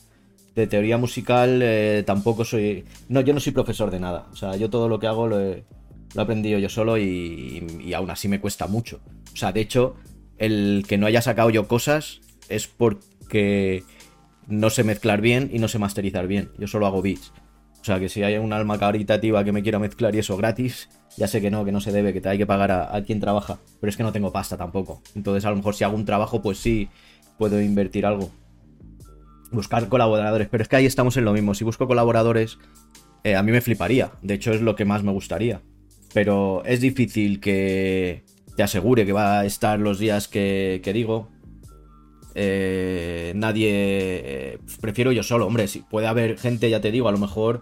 De 0.55 0.67
teoría 0.67 0.97
musical 0.97 1.61
eh, 1.61 2.03
tampoco 2.05 2.43
soy... 2.43 2.85
No, 3.07 3.21
yo 3.21 3.33
no 3.33 3.39
soy 3.39 3.53
profesor 3.53 3.91
de 3.91 3.99
nada. 3.99 4.27
O 4.31 4.35
sea, 4.35 4.55
yo 4.55 4.69
todo 4.69 4.89
lo 4.89 4.99
que 4.99 5.07
hago 5.07 5.27
lo 5.27 5.39
he, 5.39 5.63
lo 6.15 6.21
aprendido 6.21 6.59
yo 6.59 6.69
solo 6.69 6.97
y, 6.97 7.65
y 7.83 7.93
aún 7.93 8.09
así 8.09 8.27
me 8.27 8.41
cuesta 8.41 8.67
mucho. 8.67 8.99
O 9.33 9.37
sea, 9.37 9.51
de 9.51 9.61
hecho, 9.61 9.95
el 10.37 10.83
que 10.87 10.97
no 10.97 11.05
haya 11.05 11.21
sacado 11.21 11.49
yo 11.49 11.67
cosas 11.67 12.21
es 12.49 12.67
porque 12.67 13.83
no 14.47 14.69
sé 14.69 14.83
mezclar 14.83 15.21
bien 15.21 15.49
y 15.53 15.59
no 15.59 15.67
sé 15.67 15.79
masterizar 15.79 16.27
bien. 16.27 16.51
Yo 16.57 16.67
solo 16.67 16.87
hago 16.87 17.01
beats. 17.01 17.31
O 17.81 17.85
sea, 17.85 17.99
que 17.99 18.09
si 18.09 18.23
hay 18.23 18.37
un 18.37 18.51
alma 18.51 18.77
caritativa 18.77 19.43
que 19.43 19.51
me 19.51 19.63
quiera 19.63 19.79
mezclar 19.79 20.13
y 20.13 20.19
eso 20.19 20.35
gratis, 20.35 20.89
ya 21.17 21.27
sé 21.27 21.41
que 21.41 21.49
no, 21.49 21.63
que 21.63 21.71
no 21.71 21.79
se 21.81 21.91
debe, 21.91 22.13
que 22.13 22.21
te 22.21 22.29
hay 22.29 22.37
que 22.37 22.45
pagar 22.45 22.71
a, 22.71 23.03
quien 23.03 23.19
trabaja. 23.19 23.59
Pero 23.79 23.89
es 23.89 23.97
que 23.97 24.03
no 24.03 24.11
tengo 24.11 24.31
pasta 24.31 24.57
tampoco. 24.57 25.01
Entonces, 25.15 25.45
a 25.45 25.49
lo 25.49 25.55
mejor 25.55 25.75
si 25.75 25.83
hago 25.83 25.95
un 25.95 26.05
trabajo, 26.05 26.41
pues 26.41 26.57
sí, 26.57 26.89
puedo 27.37 27.61
invertir 27.61 28.05
algo. 28.05 28.31
Buscar 29.51 29.87
colaboradores. 29.87 30.49
Pero 30.49 30.61
es 30.61 30.67
que 30.67 30.75
ahí 30.75 30.85
estamos 30.85 31.15
en 31.17 31.25
lo 31.25 31.33
mismo. 31.33 31.53
Si 31.53 31.63
busco 31.63 31.87
colaboradores, 31.87 32.57
eh, 33.23 33.35
a 33.35 33.43
mí 33.43 33.51
me 33.51 33.61
fliparía. 33.61 34.11
De 34.21 34.33
hecho, 34.35 34.51
es 34.51 34.61
lo 34.61 34.75
que 34.75 34.85
más 34.85 35.03
me 35.03 35.11
gustaría. 35.11 35.61
Pero 36.13 36.63
es 36.65 36.81
difícil 36.81 37.39
que 37.39 38.23
te 38.55 38.63
asegure 38.63 39.05
que 39.05 39.13
va 39.13 39.39
a 39.39 39.45
estar 39.45 39.79
los 39.79 39.99
días 39.99 40.27
que, 40.27 40.81
que 40.83 40.93
digo. 40.93 41.29
Eh, 42.35 43.33
nadie. 43.35 44.38
Prefiero 44.77 45.11
yo 45.11 45.23
solo, 45.23 45.47
hombre. 45.47 45.67
Si 45.67 45.79
puede 45.79 46.07
haber 46.07 46.37
gente, 46.37 46.69
ya 46.69 46.81
te 46.81 46.91
digo, 46.91 47.07
a 47.07 47.11
lo 47.11 47.17
mejor, 47.17 47.61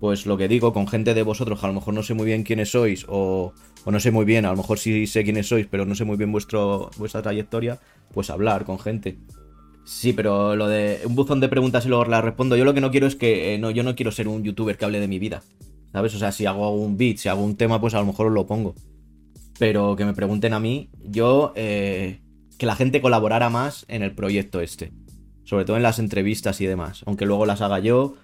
pues 0.00 0.26
lo 0.26 0.36
que 0.36 0.48
digo, 0.48 0.72
con 0.72 0.88
gente 0.88 1.14
de 1.14 1.22
vosotros, 1.22 1.62
a 1.62 1.68
lo 1.68 1.74
mejor 1.74 1.94
no 1.94 2.02
sé 2.02 2.14
muy 2.14 2.26
bien 2.26 2.42
quiénes 2.42 2.70
sois, 2.70 3.06
o, 3.08 3.52
no 3.84 4.00
sé 4.00 4.10
muy 4.10 4.24
bien, 4.24 4.44
a 4.44 4.50
lo 4.50 4.56
mejor 4.56 4.78
sí 4.78 5.06
sé 5.06 5.24
quiénes 5.24 5.48
sois, 5.48 5.66
pero 5.66 5.86
no 5.86 5.94
sé 5.94 6.04
muy 6.04 6.16
bien 6.16 6.32
vuestro, 6.32 6.90
vuestra 6.98 7.22
trayectoria, 7.22 7.80
pues 8.12 8.30
hablar 8.30 8.64
con 8.64 8.78
gente. 8.78 9.18
Sí, 9.84 10.12
pero 10.12 10.56
lo 10.56 10.66
de 10.66 11.00
un 11.04 11.14
buzón 11.14 11.38
de 11.38 11.48
preguntas 11.48 11.86
y 11.86 11.88
luego 11.88 12.04
las 12.06 12.24
respondo. 12.24 12.56
Yo 12.56 12.64
lo 12.64 12.74
que 12.74 12.80
no 12.80 12.90
quiero 12.90 13.06
es 13.06 13.14
que. 13.14 13.54
Eh, 13.54 13.58
no, 13.58 13.70
yo 13.70 13.84
no 13.84 13.94
quiero 13.94 14.10
ser 14.10 14.26
un 14.26 14.42
youtuber 14.42 14.76
que 14.76 14.84
hable 14.84 14.98
de 14.98 15.06
mi 15.06 15.20
vida. 15.20 15.44
¿Sabes? 15.92 16.12
O 16.16 16.18
sea, 16.18 16.32
si 16.32 16.44
hago 16.44 16.70
un 16.74 16.96
beat, 16.96 17.18
si 17.18 17.28
hago 17.28 17.44
un 17.44 17.56
tema, 17.56 17.80
pues 17.80 17.94
a 17.94 18.00
lo 18.00 18.06
mejor 18.06 18.26
os 18.26 18.32
lo 18.32 18.48
pongo. 18.48 18.74
Pero 19.60 19.94
que 19.94 20.04
me 20.04 20.12
pregunten 20.12 20.54
a 20.54 20.60
mí, 20.60 20.90
yo. 21.04 21.52
Eh, 21.54 22.20
que 22.58 22.66
la 22.66 22.76
gente 22.76 23.00
colaborara 23.00 23.50
más 23.50 23.84
en 23.88 24.02
el 24.02 24.14
proyecto 24.14 24.60
este. 24.60 24.92
Sobre 25.46 25.64
todo 25.64 25.76
en 25.76 25.84
las 25.84 25.98
entrevistas 26.00 26.60
y 26.60 26.66
demás. 26.66 27.04
Aunque 27.06 27.24
luego 27.24 27.46
las 27.46 27.60
haga 27.60 27.78
yo 27.78 28.16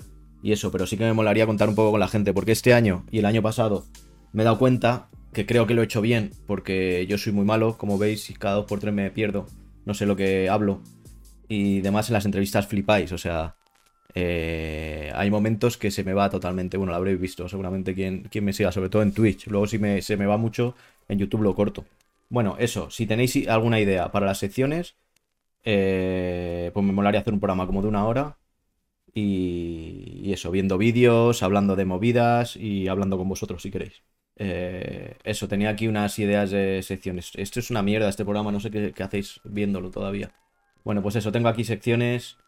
y 0.43 0.51
eso, 0.51 0.73
pero 0.73 0.87
sí 0.87 0.97
que 0.97 1.05
me 1.05 1.13
molaría 1.13 1.47
contar 1.47 1.69
un 1.69 1.77
poco 1.77 1.93
con 1.93 2.01
la 2.01 2.09
gente. 2.09 2.35
Porque 2.35 2.53
este 2.53 2.75
año 2.75 3.07
y 3.11 3.21
el 3.21 3.27
año 3.27 3.43
pasado 3.43 3.87
me 4.33 4.43
he 4.43 4.45
dado 4.45 4.59
cuenta 4.59 5.09
que 5.33 5.47
creo 5.47 5.67
que 5.67 5.75
lo 5.75 5.83
he 5.83 5.85
hecho 5.85 6.01
bien. 6.01 6.33
Porque 6.47 7.07
yo 7.09 7.17
soy 7.17 7.33
muy 7.33 7.45
malo, 7.45 7.79
como 7.79 7.97
veis, 7.97 8.29
y 8.29 8.35
cada 8.35 8.57
dos 8.57 8.67
por 8.67 8.81
tres 8.81 8.93
me 8.93 9.11
pierdo. 9.13 9.47
No 9.87 9.95
sé 9.95 10.05
lo 10.05 10.17
que 10.17 10.51
hablo. 10.51 10.83
Y 11.49 11.81
demás 11.81 12.11
en 12.11 12.15
las 12.15 12.27
entrevistas 12.27 12.67
flipáis, 12.67 13.13
o 13.13 13.19
sea. 13.19 13.55
Eh, 14.15 15.11
hay 15.15 15.31
momentos 15.31 15.79
que 15.79 15.91
se 15.91 16.05
me 16.05 16.13
va 16.13 16.29
totalmente. 16.29 16.77
Bueno, 16.77 16.91
lo 16.91 16.97
habréis 16.97 17.21
visto, 17.21 17.49
seguramente 17.49 17.95
quien, 17.95 18.25
quien 18.25 18.45
me 18.45 18.53
siga, 18.53 18.73
sobre 18.73 18.91
todo 18.91 19.03
en 19.03 19.13
Twitch. 19.13 19.47
Luego, 19.47 19.67
si 19.67 19.79
me, 19.79 20.03
se 20.03 20.17
me 20.17 20.27
va 20.27 20.37
mucho, 20.37 20.75
en 21.09 21.19
YouTube 21.19 21.43
lo 21.43 21.55
corto. 21.55 21.87
Bueno, 22.29 22.57
eso, 22.59 22.91
si 22.91 23.07
tenéis 23.07 23.47
alguna 23.49 23.79
idea 23.79 24.11
para 24.11 24.27
las 24.27 24.39
secciones, 24.39 24.97
eh, 25.65 26.12
pues 26.73 26.85
me 26.85 26.93
molaría 26.93 27.21
hacer 27.21 27.33
un 27.35 27.41
programa 27.41 27.67
como 27.67 27.83
de 27.83 27.89
una 27.89 28.05
hora. 28.07 28.39
Y, 29.15 30.33
eso, 30.33 30.51
viendo 30.51 30.79
vídeos, 30.79 31.43
hablando 31.43 31.77
de 31.77 31.85
movidas 31.85 32.57
y 32.57 32.89
hablando 32.89 33.19
con 33.19 33.29
vosotros 33.29 33.63
si 33.63 33.71
queréis. 33.71 34.03
Eh, 34.37 35.17
eso, 35.25 35.49
tenía 35.49 35.71
aquí 35.71 35.89
unas 35.89 36.19
ideas 36.19 36.51
de 36.51 36.83
secciones. 36.83 37.33
Esto 37.35 37.61
es 37.61 37.71
una 37.71 37.83
mierda, 37.83 38.09
este 38.09 38.25
programa, 38.25 38.53
no 38.53 38.61
sé 38.61 38.71
qué, 38.71 38.93
qué 38.93 39.03
hacéis 39.03 39.41
viéndolo 39.45 39.91
todavía. 39.91 40.33
Bueno, 40.85 41.03
pues 41.03 41.17
eso, 41.17 41.33
tengo 41.33 41.49
aquí 41.49 41.65
secciones 41.65 42.39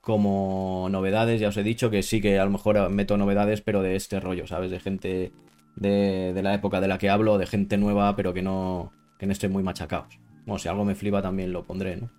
como 0.00 0.88
novedades, 0.90 1.40
ya 1.40 1.48
os 1.48 1.56
he 1.56 1.62
dicho 1.62 1.90
que 1.90 2.02
sí 2.02 2.20
que 2.20 2.38
a 2.38 2.44
lo 2.44 2.50
mejor 2.50 2.88
meto 2.90 3.16
novedades, 3.16 3.60
pero 3.60 3.82
de 3.82 3.96
este 3.96 4.20
rollo, 4.20 4.46
¿sabes? 4.46 4.70
De 4.70 4.80
gente 4.80 5.32
de, 5.76 6.32
de 6.34 6.42
la 6.42 6.54
época 6.54 6.80
de 6.80 6.88
la 6.88 6.98
que 6.98 7.10
hablo, 7.10 7.38
de 7.38 7.46
gente 7.46 7.76
nueva, 7.78 8.16
pero 8.16 8.34
que 8.34 8.42
no, 8.42 8.92
que 9.18 9.26
no 9.26 9.32
estén 9.32 9.52
muy 9.52 9.62
machacados. 9.62 10.18
Bueno, 10.46 10.58
si 10.58 10.68
algo 10.68 10.84
me 10.84 10.94
flipa 10.94 11.20
también 11.20 11.52
lo 11.52 11.64
pondré, 11.64 11.96
¿no? 11.96 12.10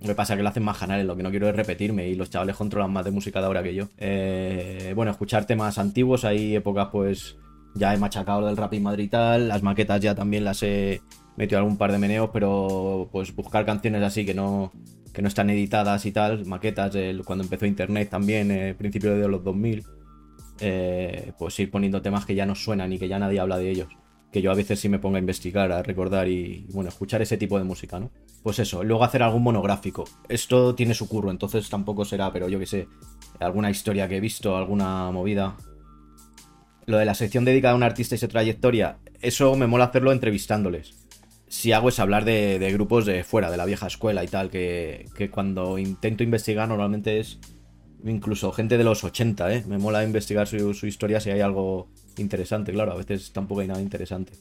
Lo 0.00 0.08
que 0.08 0.14
pasa 0.14 0.32
es 0.32 0.38
que 0.38 0.42
lo 0.42 0.48
hacen 0.48 0.62
más 0.62 0.78
canales, 0.78 1.04
lo 1.04 1.14
que 1.14 1.22
no 1.22 1.30
quiero 1.30 1.48
es 1.48 1.54
repetirme 1.54 2.08
y 2.08 2.14
los 2.14 2.30
chavales 2.30 2.56
controlan 2.56 2.90
más 2.90 3.04
de 3.04 3.10
música 3.10 3.40
de 3.40 3.46
ahora 3.46 3.62
que 3.62 3.74
yo. 3.74 3.88
Eh, 3.98 4.92
bueno, 4.96 5.10
escuchar 5.10 5.44
temas 5.44 5.78
antiguos, 5.78 6.24
hay 6.24 6.56
épocas 6.56 6.88
pues 6.90 7.36
ya 7.74 7.92
he 7.94 7.98
machacado 7.98 8.46
del 8.46 8.56
rap 8.56 8.72
y 8.72 8.80
Madrid 8.80 9.04
y 9.04 9.08
tal, 9.08 9.48
las 9.48 9.62
maquetas 9.62 10.00
ya 10.00 10.14
también 10.14 10.44
las 10.44 10.62
he 10.62 11.02
metido 11.36 11.58
algún 11.58 11.76
par 11.76 11.92
de 11.92 11.98
meneos, 11.98 12.30
pero 12.32 13.10
pues 13.12 13.34
buscar 13.36 13.66
canciones 13.66 14.02
así 14.02 14.24
que 14.24 14.32
no, 14.32 14.72
que 15.12 15.20
no 15.20 15.28
están 15.28 15.50
editadas 15.50 16.06
y 16.06 16.12
tal, 16.12 16.46
maquetas 16.46 16.96
cuando 17.26 17.44
empezó 17.44 17.66
internet 17.66 18.08
también, 18.08 18.50
eh, 18.50 18.74
principio 18.74 19.14
de 19.14 19.28
los 19.28 19.44
2000, 19.44 19.84
eh, 20.60 21.32
pues 21.38 21.60
ir 21.60 21.70
poniendo 21.70 22.00
temas 22.00 22.24
que 22.24 22.34
ya 22.34 22.46
no 22.46 22.54
suenan 22.54 22.90
y 22.92 22.98
que 22.98 23.06
ya 23.06 23.18
nadie 23.18 23.38
habla 23.38 23.58
de 23.58 23.70
ellos 23.70 23.88
que 24.32 24.42
yo 24.42 24.50
a 24.50 24.54
veces 24.54 24.78
sí 24.78 24.88
me 24.88 24.98
pongo 24.98 25.16
a 25.16 25.20
investigar, 25.20 25.72
a 25.72 25.82
recordar 25.82 26.28
y, 26.28 26.66
bueno, 26.72 26.88
escuchar 26.88 27.20
ese 27.20 27.36
tipo 27.36 27.58
de 27.58 27.64
música, 27.64 27.98
¿no? 27.98 28.10
Pues 28.42 28.58
eso, 28.58 28.84
luego 28.84 29.04
hacer 29.04 29.22
algún 29.22 29.42
monográfico. 29.42 30.04
Esto 30.28 30.74
tiene 30.74 30.94
su 30.94 31.08
curro, 31.08 31.30
entonces 31.30 31.68
tampoco 31.68 32.04
será, 32.04 32.32
pero 32.32 32.48
yo 32.48 32.58
que 32.58 32.66
sé, 32.66 32.88
alguna 33.40 33.70
historia 33.70 34.08
que 34.08 34.16
he 34.16 34.20
visto, 34.20 34.56
alguna 34.56 35.10
movida. 35.10 35.56
Lo 36.86 36.98
de 36.98 37.04
la 37.04 37.14
sección 37.14 37.44
dedicada 37.44 37.74
a 37.74 37.76
un 37.76 37.82
artista 37.82 38.14
y 38.14 38.18
su 38.18 38.28
trayectoria, 38.28 38.98
eso 39.20 39.54
me 39.56 39.66
mola 39.66 39.86
hacerlo 39.86 40.12
entrevistándoles. 40.12 40.94
Si 41.48 41.72
hago 41.72 41.88
es 41.88 41.98
hablar 41.98 42.24
de, 42.24 42.70
grupos 42.72 43.06
de 43.06 43.24
fuera, 43.24 43.50
de 43.50 43.56
la 43.56 43.64
vieja 43.64 43.88
escuela 43.88 44.22
y 44.22 44.28
tal, 44.28 44.50
que, 44.50 45.06
que 45.16 45.30
cuando 45.30 45.78
intento 45.78 46.22
investigar 46.22 46.68
normalmente 46.68 47.18
es 47.18 47.40
incluso 48.04 48.52
gente 48.52 48.78
de 48.78 48.84
los 48.84 49.02
80, 49.02 49.52
¿eh? 49.52 49.64
Me 49.66 49.78
mola 49.78 50.04
investigar 50.04 50.46
su, 50.46 50.72
su 50.74 50.86
historia 50.86 51.20
si 51.20 51.30
hay 51.30 51.40
algo 51.40 51.88
interesante, 52.20 52.72
claro, 52.72 52.92
a 52.92 52.96
veces 52.96 53.32
tampoco 53.32 53.60
hay 53.60 53.68
nada 53.68 53.80
interesante. 53.80 54.32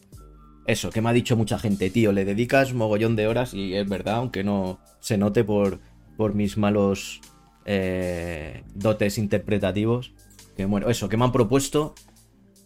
Eso, 0.69 0.91
que 0.91 1.01
me 1.01 1.09
ha 1.09 1.13
dicho 1.13 1.35
mucha 1.35 1.57
gente, 1.57 1.89
tío, 1.89 2.11
le 2.11 2.25
dedicas 2.25 2.73
mogollón 2.73 3.15
de 3.15 3.27
horas 3.27 3.55
y 3.55 3.73
es 3.73 3.89
verdad, 3.89 4.17
aunque 4.17 4.43
no 4.43 4.79
se 4.99 5.17
note 5.17 5.43
por, 5.43 5.79
por 6.15 6.35
mis 6.35 6.57
malos 6.57 7.21
eh, 7.65 8.63
dotes 8.75 9.17
interpretativos. 9.17 10.13
Que 10.55 10.65
bueno, 10.65 10.89
eso, 10.89 11.09
que 11.09 11.17
me 11.17 11.23
han 11.23 11.31
propuesto 11.31 11.95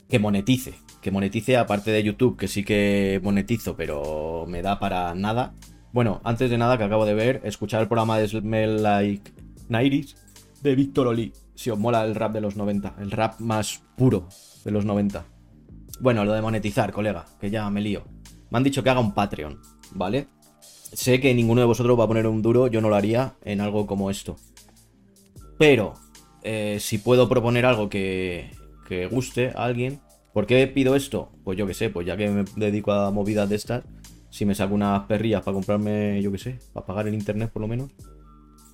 que 0.10 0.20
monetice. 0.20 0.74
Que 1.02 1.12
monetice 1.12 1.56
aparte 1.56 1.92
de 1.92 2.04
YouTube, 2.04 2.38
que 2.38 2.50
sí 2.50 2.66
que 2.66 3.22
monetizo, 3.24 3.78
pero 3.78 4.46
me 4.50 4.62
da 4.62 4.80
para 4.80 5.16
nada. 5.16 5.54
Bueno, 5.94 6.20
antes 6.26 6.50
de 6.50 6.58
nada 6.58 6.78
que 6.78 6.84
acabo 6.84 7.06
de 7.06 7.14
ver, 7.14 7.40
escuchar 7.46 7.82
el 7.82 7.88
programa 7.88 8.18
de 8.18 8.28
Smell 8.28 8.84
Like 8.84 9.32
Nairis 9.70 10.18
de 10.62 10.76
Víctor 10.76 11.08
Oli. 11.08 11.32
Si 11.56 11.70
os 11.70 11.80
mola 11.80 12.04
el 12.04 12.16
rap 12.16 12.34
de 12.34 12.42
los 12.42 12.56
90, 12.56 12.96
el 13.00 13.12
rap 13.12 13.40
más 13.40 13.82
puro 13.96 14.28
de 14.64 14.72
los 14.72 14.86
90. 14.86 15.26
Bueno, 16.00 16.26
lo 16.26 16.34
de 16.34 16.42
monetizar, 16.42 16.92
colega, 16.92 17.26
que 17.40 17.50
ya 17.50 17.70
me 17.70 17.82
lío. 17.82 18.04
Me 18.50 18.58
han 18.58 18.64
dicho 18.64 18.84
que 18.84 18.90
haga 18.90 19.00
un 19.00 19.14
Patreon, 19.14 19.60
¿vale? 19.92 20.28
Sé 20.60 21.20
que 21.20 21.34
ninguno 21.34 21.62
de 21.62 21.68
vosotros 21.68 22.00
va 22.00 22.04
a 22.04 22.08
poner 22.08 22.28
un 22.28 22.42
duro, 22.42 22.68
yo 22.68 22.82
no 22.82 22.90
lo 22.90 22.96
haría 22.96 23.36
en 23.44 23.62
algo 23.62 23.88
como 23.88 24.10
esto. 24.10 24.36
Pero, 25.58 25.94
eh, 26.44 26.78
si 26.80 26.98
puedo 26.98 27.30
proponer 27.30 27.66
algo 27.66 27.90
que, 27.90 28.52
que 28.88 29.08
guste 29.08 29.52
a 29.56 29.66
alguien, 29.66 30.02
¿por 30.34 30.46
qué 30.46 30.68
pido 30.68 30.96
esto? 30.96 31.32
Pues 31.44 31.58
yo 31.58 31.66
que 31.66 31.74
sé, 31.74 31.90
pues 31.90 32.06
ya 32.06 32.18
que 32.18 32.30
me 32.30 32.44
dedico 32.56 32.92
a 32.92 33.12
movidas 33.12 33.50
de 33.50 33.56
estas, 33.56 33.84
si 34.30 34.46
me 34.46 34.56
saco 34.56 34.74
unas 34.74 35.04
perrillas 35.06 35.44
para 35.44 35.54
comprarme, 35.54 36.22
yo 36.22 36.32
que 36.32 36.38
sé, 36.38 36.60
para 36.74 36.86
pagar 36.86 37.08
el 37.08 37.14
internet 37.14 37.52
por 37.52 37.62
lo 37.62 37.68
menos, 37.68 37.92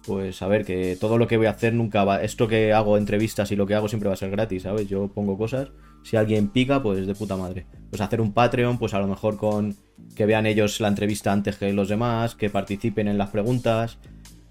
pues 0.10 0.42
a 0.42 0.48
ver, 0.48 0.66
que 0.66 0.98
todo 1.00 1.20
lo 1.20 1.28
que 1.28 1.38
voy 1.38 1.46
a 1.46 1.52
hacer 1.52 1.76
nunca 1.76 2.04
va. 2.04 2.24
Esto 2.24 2.48
que 2.48 2.74
hago 2.74 2.98
entrevistas 2.98 3.52
y 3.52 3.56
lo 3.56 3.68
que 3.68 3.76
hago 3.76 3.88
siempre 3.88 4.08
va 4.08 4.16
a 4.16 4.18
ser 4.18 4.32
gratis, 4.32 4.64
¿sabes? 4.64 4.90
Yo 4.90 5.08
pongo 5.08 5.38
cosas. 5.38 5.70
Si 6.02 6.18
alguien 6.18 6.48
pica, 6.48 6.82
pues 6.82 7.06
de 7.06 7.14
puta 7.14 7.38
madre. 7.38 7.68
Pues 7.92 8.02
hacer 8.02 8.20
un 8.20 8.34
Patreon, 8.34 8.80
pues 8.80 8.96
a 8.96 9.00
lo 9.00 9.08
mejor 9.08 9.38
con 9.38 9.76
que 10.16 10.26
vean 10.26 10.48
ellos 10.48 10.82
la 10.82 10.88
entrevista 10.88 11.32
antes 11.32 11.58
que 11.58 11.72
los 11.74 11.90
demás, 11.90 12.34
que 12.34 12.50
participen 12.50 13.08
en 13.08 13.20
las 13.20 13.30
preguntas. 13.30 14.00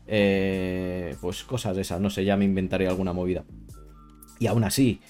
Eh, 0.06 1.16
pues 1.20 1.42
cosas 1.42 1.74
de 1.74 1.82
esas, 1.82 2.00
no 2.00 2.08
sé, 2.08 2.24
ya 2.24 2.36
me 2.36 2.44
inventaré 2.44 2.86
alguna 2.86 3.12
movida. 3.12 3.44
Y 4.38 4.46
aún 4.46 4.62
así, 4.62 5.00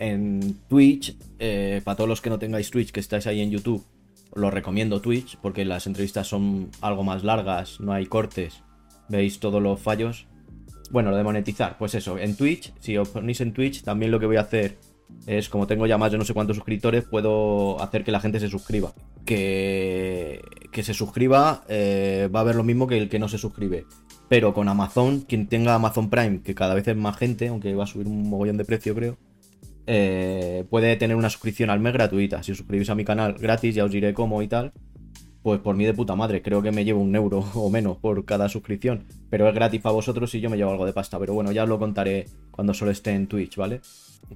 en 0.00 0.58
Twitch, 0.68 1.16
eh, 1.38 1.82
para 1.84 1.94
todos 1.94 2.08
los 2.08 2.20
que 2.20 2.30
no 2.30 2.40
tengáis 2.40 2.68
Twitch, 2.72 2.90
que 2.90 2.98
estáis 2.98 3.28
ahí 3.28 3.40
en 3.40 3.52
YouTube, 3.52 3.84
lo 4.34 4.50
recomiendo 4.50 5.00
Twitch, 5.00 5.38
porque 5.40 5.64
las 5.64 5.86
entrevistas 5.86 6.26
son 6.26 6.70
algo 6.80 7.04
más 7.04 7.22
largas, 7.22 7.78
no 7.78 7.92
hay 7.92 8.06
cortes 8.06 8.64
veis 9.08 9.40
todos 9.40 9.62
los 9.62 9.80
fallos. 9.80 10.26
Bueno, 10.90 11.10
lo 11.10 11.16
de 11.16 11.24
monetizar, 11.24 11.76
pues 11.78 11.94
eso, 11.94 12.18
en 12.18 12.36
Twitch, 12.36 12.72
si 12.78 12.96
os 12.96 13.08
ponéis 13.08 13.40
en 13.40 13.52
Twitch, 13.52 13.82
también 13.82 14.10
lo 14.10 14.20
que 14.20 14.26
voy 14.26 14.36
a 14.36 14.42
hacer 14.42 14.78
es, 15.26 15.48
como 15.48 15.66
tengo 15.66 15.86
ya 15.86 15.98
más 15.98 16.12
de 16.12 16.18
no 16.18 16.24
sé 16.24 16.34
cuántos 16.34 16.56
suscriptores, 16.56 17.04
puedo 17.04 17.80
hacer 17.82 18.04
que 18.04 18.12
la 18.12 18.20
gente 18.20 18.40
se 18.40 18.48
suscriba. 18.48 18.92
Que, 19.24 20.42
que 20.70 20.82
se 20.82 20.92
suscriba 20.92 21.64
eh, 21.68 22.28
va 22.34 22.40
a 22.40 22.44
ver 22.44 22.56
lo 22.56 22.64
mismo 22.64 22.86
que 22.86 22.98
el 22.98 23.08
que 23.08 23.18
no 23.18 23.28
se 23.28 23.38
suscribe. 23.38 23.86
Pero 24.28 24.52
con 24.52 24.68
Amazon, 24.68 25.20
quien 25.20 25.46
tenga 25.46 25.74
Amazon 25.74 26.10
Prime, 26.10 26.42
que 26.42 26.54
cada 26.54 26.74
vez 26.74 26.88
es 26.88 26.96
más 26.96 27.16
gente, 27.16 27.48
aunque 27.48 27.74
va 27.74 27.84
a 27.84 27.86
subir 27.86 28.06
un 28.06 28.28
mogollón 28.28 28.56
de 28.56 28.64
precio, 28.64 28.94
creo, 28.94 29.16
eh, 29.86 30.64
puede 30.70 30.96
tener 30.96 31.16
una 31.16 31.30
suscripción 31.30 31.70
al 31.70 31.80
mes 31.80 31.92
gratuita. 31.92 32.42
Si 32.42 32.52
os 32.52 32.58
suscribís 32.58 32.90
a 32.90 32.94
mi 32.94 33.04
canal 33.04 33.34
gratis, 33.34 33.74
ya 33.74 33.84
os 33.84 33.90
diré 33.90 34.14
cómo 34.14 34.42
y 34.42 34.48
tal. 34.48 34.72
Pues 35.44 35.60
por 35.60 35.76
mí 35.76 35.84
de 35.84 35.92
puta 35.92 36.16
madre, 36.16 36.40
creo 36.40 36.62
que 36.62 36.72
me 36.72 36.86
llevo 36.86 37.02
un 37.02 37.14
euro 37.14 37.44
o 37.54 37.68
menos 37.68 37.98
por 37.98 38.24
cada 38.24 38.48
suscripción. 38.48 39.04
Pero 39.28 39.46
es 39.46 39.54
gratis 39.54 39.82
para 39.82 39.92
vosotros 39.92 40.34
y 40.34 40.40
yo 40.40 40.48
me 40.48 40.56
llevo 40.56 40.70
algo 40.70 40.86
de 40.86 40.94
pasta. 40.94 41.18
Pero 41.18 41.34
bueno, 41.34 41.52
ya 41.52 41.64
os 41.64 41.68
lo 41.68 41.78
contaré 41.78 42.24
cuando 42.50 42.72
solo 42.72 42.90
esté 42.90 43.12
en 43.12 43.26
Twitch, 43.26 43.56
¿vale? 43.56 43.82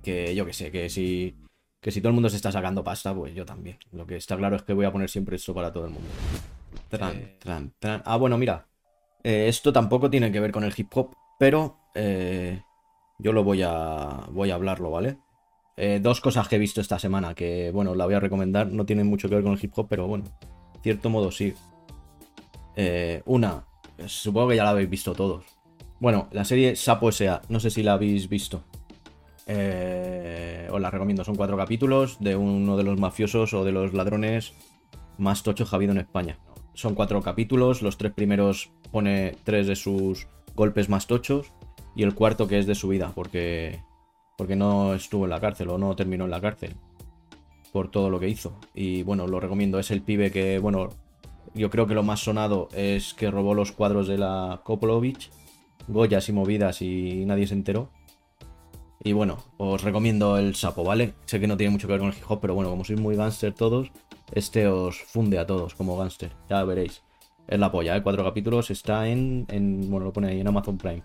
Que 0.03 0.35
yo 0.35 0.45
que 0.45 0.53
sé, 0.53 0.71
que 0.71 0.91
si, 0.91 1.35
que 1.81 1.91
si 1.91 2.03
todo 2.03 2.11
el 2.11 2.15
mundo 2.15 2.29
se 2.29 2.37
está 2.37 2.53
sacando 2.53 2.85
pasta, 2.85 3.15
pues 3.15 3.35
yo 3.35 3.47
también. 3.47 3.79
Lo 3.93 4.07
que 4.07 4.17
está 4.17 4.37
claro 4.37 4.57
es 4.57 4.63
que 4.65 4.75
voy 4.75 4.85
a 4.85 4.93
poner 4.93 5.09
siempre 5.09 5.37
esto 5.37 5.55
para 5.55 5.73
todo 5.73 5.87
el 5.87 5.93
mundo. 5.93 6.09
Tran, 6.91 7.17
Eh. 7.17 7.37
tran, 7.39 7.73
tran. 7.79 8.03
Ah, 8.05 8.17
bueno, 8.19 8.37
mira. 8.37 8.67
Eh, 9.25 9.47
esto 9.49 9.73
tampoco 9.73 10.11
tiene 10.11 10.31
que 10.31 10.41
ver 10.41 10.53
con 10.53 10.63
el 10.63 10.75
hip 10.77 10.89
hop, 10.95 11.15
pero 11.39 11.79
eh, 11.95 12.61
yo 13.19 13.33
lo 13.33 13.45
voy 13.45 13.63
a, 13.63 14.27
voy 14.31 14.51
a 14.51 14.57
hablarlo, 14.57 14.91
¿vale? 14.91 15.17
Eh, 15.79 16.01
dos 16.03 16.21
cosas 16.21 16.49
que 16.49 16.57
he 16.57 16.59
visto 16.59 16.83
esta 16.83 16.99
semana 16.99 17.35
que, 17.35 17.71
bueno, 17.73 17.95
la 17.95 18.05
voy 18.05 18.15
a 18.15 18.21
recomendar. 18.21 18.67
No 18.67 18.85
tienen 18.85 19.07
mucho 19.07 19.29
que 19.31 19.37
ver 19.37 19.45
con 19.45 19.55
el 19.55 19.59
hip 19.65 19.73
hop, 19.75 19.87
pero 19.89 20.07
bueno, 20.07 20.25
cierto 20.83 21.11
modo 21.11 21.31
sí. 21.31 21.55
Eh, 22.77 23.23
una, 23.27 23.65
supongo 24.07 24.49
que 24.49 24.57
ya 24.57 24.65
la 24.65 24.71
habéis 24.71 24.91
visto 24.91 25.15
todos. 25.15 25.45
Bueno, 26.01 26.29
la 26.31 26.45
serie 26.45 26.77
Sapo 26.77 27.09
S.A. 27.09 27.43
No 27.49 27.59
sé 27.59 27.71
si 27.71 27.83
la 27.83 27.95
habéis 27.95 28.29
visto. 28.29 28.63
Eh, 29.47 30.69
os 30.71 30.81
la 30.81 30.91
recomiendo. 30.91 31.25
Son 31.25 31.35
cuatro 31.35 31.57
capítulos 31.57 32.19
de 32.21 32.37
uno 32.37 32.77
de 32.77 32.85
los 32.85 33.01
mafiosos 33.01 33.53
o 33.55 33.65
de 33.65 33.73
los 33.73 33.95
ladrones 33.95 34.55
más 35.17 35.43
tochos 35.43 35.69
que 35.69 35.75
ha 35.75 35.79
habido 35.79 35.93
en 35.93 35.99
España. 35.99 36.39
Son 36.75 36.95
cuatro 36.95 37.21
capítulos. 37.23 37.83
Los 37.83 37.99
tres 37.99 38.13
primeros 38.13 38.71
pone 38.93 39.35
tres 39.43 39.67
de 39.67 39.75
sus 39.75 40.29
golpes 40.55 40.89
más 40.89 41.07
tochos. 41.09 41.53
Y 41.97 42.05
el 42.05 42.15
cuarto 42.15 42.47
que 42.47 42.59
es 42.59 42.67
de 42.67 42.77
su 42.77 42.87
vida, 42.87 43.11
porque, 43.13 43.83
porque 44.37 44.55
no 44.55 44.95
estuvo 44.95 45.25
en 45.25 45.31
la 45.31 45.41
cárcel 45.41 45.71
o 45.71 45.79
no 45.79 45.97
terminó 45.97 46.27
en 46.27 46.31
la 46.31 46.41
cárcel. 46.41 46.77
Por 47.73 47.91
todo 47.91 48.11
lo 48.11 48.19
que 48.19 48.29
hizo. 48.29 48.59
Y 48.75 49.03
bueno, 49.03 49.27
lo 49.27 49.41
recomiendo. 49.41 49.79
Es 49.79 49.91
el 49.91 50.03
pibe 50.03 50.31
que, 50.31 50.59
bueno, 50.59 50.89
yo 51.55 51.71
creo 51.71 51.87
que 51.87 51.95
lo 51.95 52.03
más 52.03 52.21
sonado 52.21 52.69
es 52.73 53.15
que 53.15 53.31
robó 53.31 53.55
los 53.55 53.73
cuadros 53.73 54.09
de 54.09 54.19
la 54.19 54.61
Koplovich. 54.65 55.31
Goyas 55.87 56.29
y 56.29 56.33
movidas 56.33 56.83
y 56.83 57.25
nadie 57.27 57.47
se 57.47 57.55
enteró. 57.55 57.91
Y 59.03 59.13
bueno, 59.13 59.39
os 59.59 59.83
recomiendo 59.83 60.39
el 60.39 60.55
sapo, 60.55 60.83
¿vale? 60.85 61.15
Sé 61.25 61.39
que 61.41 61.47
no 61.47 61.57
tiene 61.57 61.71
mucho 61.71 61.87
que 61.87 61.93
ver 61.93 62.01
con 62.01 62.11
el 62.11 62.17
hip 62.17 62.25
hop, 62.29 62.41
pero 62.41 62.55
bueno, 62.55 62.69
como 62.69 62.85
sois 62.85 63.01
muy 63.01 63.17
gánster 63.17 63.55
todos, 63.55 63.91
este 64.33 64.67
os 64.67 64.99
funde 64.99 65.39
a 65.39 65.47
todos 65.47 65.75
como 65.75 65.97
gánster. 65.97 66.33
Ya 66.51 66.65
veréis. 66.65 67.03
Es 67.47 67.59
la 67.59 67.71
polla, 67.71 67.97
¿eh? 67.97 68.03
Cuatro 68.03 68.25
capítulos, 68.25 68.71
está 68.71 69.09
en, 69.09 69.47
en. 69.49 69.89
Bueno, 69.89 70.07
lo 70.07 70.13
pone 70.13 70.29
ahí 70.29 70.41
en 70.41 70.49
Amazon 70.49 70.77
Prime. 70.77 71.03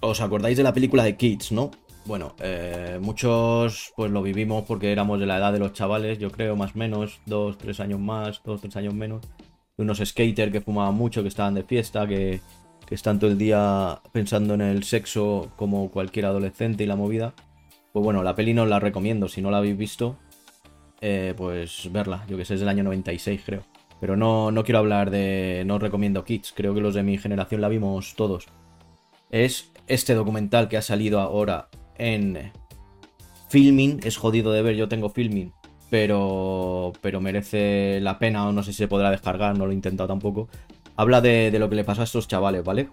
¿Os 0.00 0.20
acordáis 0.20 0.56
de 0.56 0.64
la 0.64 0.74
película 0.74 1.04
de 1.04 1.16
Kids, 1.16 1.52
no? 1.52 1.70
Bueno, 2.06 2.34
eh, 2.40 2.98
muchos 3.00 3.92
pues 3.94 4.10
lo 4.10 4.22
vivimos 4.22 4.64
porque 4.64 4.90
éramos 4.90 5.20
de 5.20 5.26
la 5.26 5.38
edad 5.38 5.52
de 5.52 5.58
los 5.58 5.72
chavales, 5.72 6.18
yo 6.18 6.30
creo, 6.30 6.56
más 6.56 6.74
o 6.74 6.78
menos, 6.78 7.20
dos, 7.26 7.58
tres 7.58 7.78
años 7.80 8.00
más, 8.00 8.42
dos, 8.44 8.60
tres 8.60 8.76
años 8.76 8.94
menos. 8.94 9.22
Unos 9.76 9.98
skaters 9.98 10.52
que 10.52 10.60
fumaban 10.60 10.94
mucho, 10.94 11.22
que 11.22 11.28
estaban 11.28 11.54
de 11.54 11.62
fiesta, 11.62 12.06
que, 12.06 12.40
que 12.86 12.94
están 12.94 13.18
todo 13.18 13.30
el 13.30 13.38
día 13.38 14.00
pensando 14.12 14.54
en 14.54 14.62
el 14.62 14.82
sexo 14.84 15.52
como 15.56 15.90
cualquier 15.90 16.26
adolescente 16.26 16.84
y 16.84 16.86
la 16.86 16.96
movida. 16.96 17.34
Pues 17.92 18.04
bueno, 18.04 18.22
la 18.22 18.34
peli 18.34 18.54
no 18.54 18.66
la 18.66 18.80
recomiendo, 18.80 19.28
si 19.28 19.42
no 19.42 19.50
la 19.50 19.58
habéis 19.58 19.76
visto, 19.76 20.16
eh, 21.00 21.34
pues 21.36 21.90
verla, 21.92 22.24
yo 22.28 22.36
que 22.36 22.44
sé, 22.44 22.54
es 22.54 22.60
del 22.60 22.68
año 22.68 22.84
96 22.84 23.42
creo. 23.44 23.62
Pero 24.00 24.16
no, 24.16 24.50
no 24.50 24.64
quiero 24.64 24.78
hablar 24.78 25.10
de... 25.10 25.62
no 25.66 25.78
recomiendo 25.78 26.24
Kids, 26.24 26.52
creo 26.56 26.74
que 26.74 26.80
los 26.80 26.94
de 26.94 27.02
mi 27.02 27.18
generación 27.18 27.60
la 27.60 27.68
vimos 27.68 28.14
todos. 28.16 28.46
Es 29.30 29.70
este 29.86 30.14
documental 30.14 30.68
que 30.68 30.76
ha 30.76 30.82
salido 30.82 31.20
ahora 31.20 31.68
en 32.00 32.50
Filming, 33.48 34.00
es 34.02 34.16
jodido 34.16 34.52
de 34.52 34.62
ver, 34.62 34.76
yo 34.76 34.88
tengo 34.88 35.10
Filming, 35.10 35.52
pero, 35.90 36.92
pero 37.00 37.20
merece 37.20 38.00
la 38.00 38.18
pena 38.18 38.48
o 38.48 38.52
no 38.52 38.62
sé 38.62 38.72
si 38.72 38.78
se 38.78 38.88
podrá 38.88 39.10
descargar, 39.10 39.56
no 39.56 39.66
lo 39.66 39.72
he 39.72 39.74
intentado 39.74 40.08
tampoco. 40.08 40.48
Habla 40.96 41.20
de, 41.20 41.50
de 41.50 41.58
lo 41.58 41.68
que 41.68 41.76
le 41.76 41.84
pasó 41.84 42.00
a 42.00 42.04
estos 42.04 42.28
chavales, 42.28 42.64
¿vale? 42.64 42.88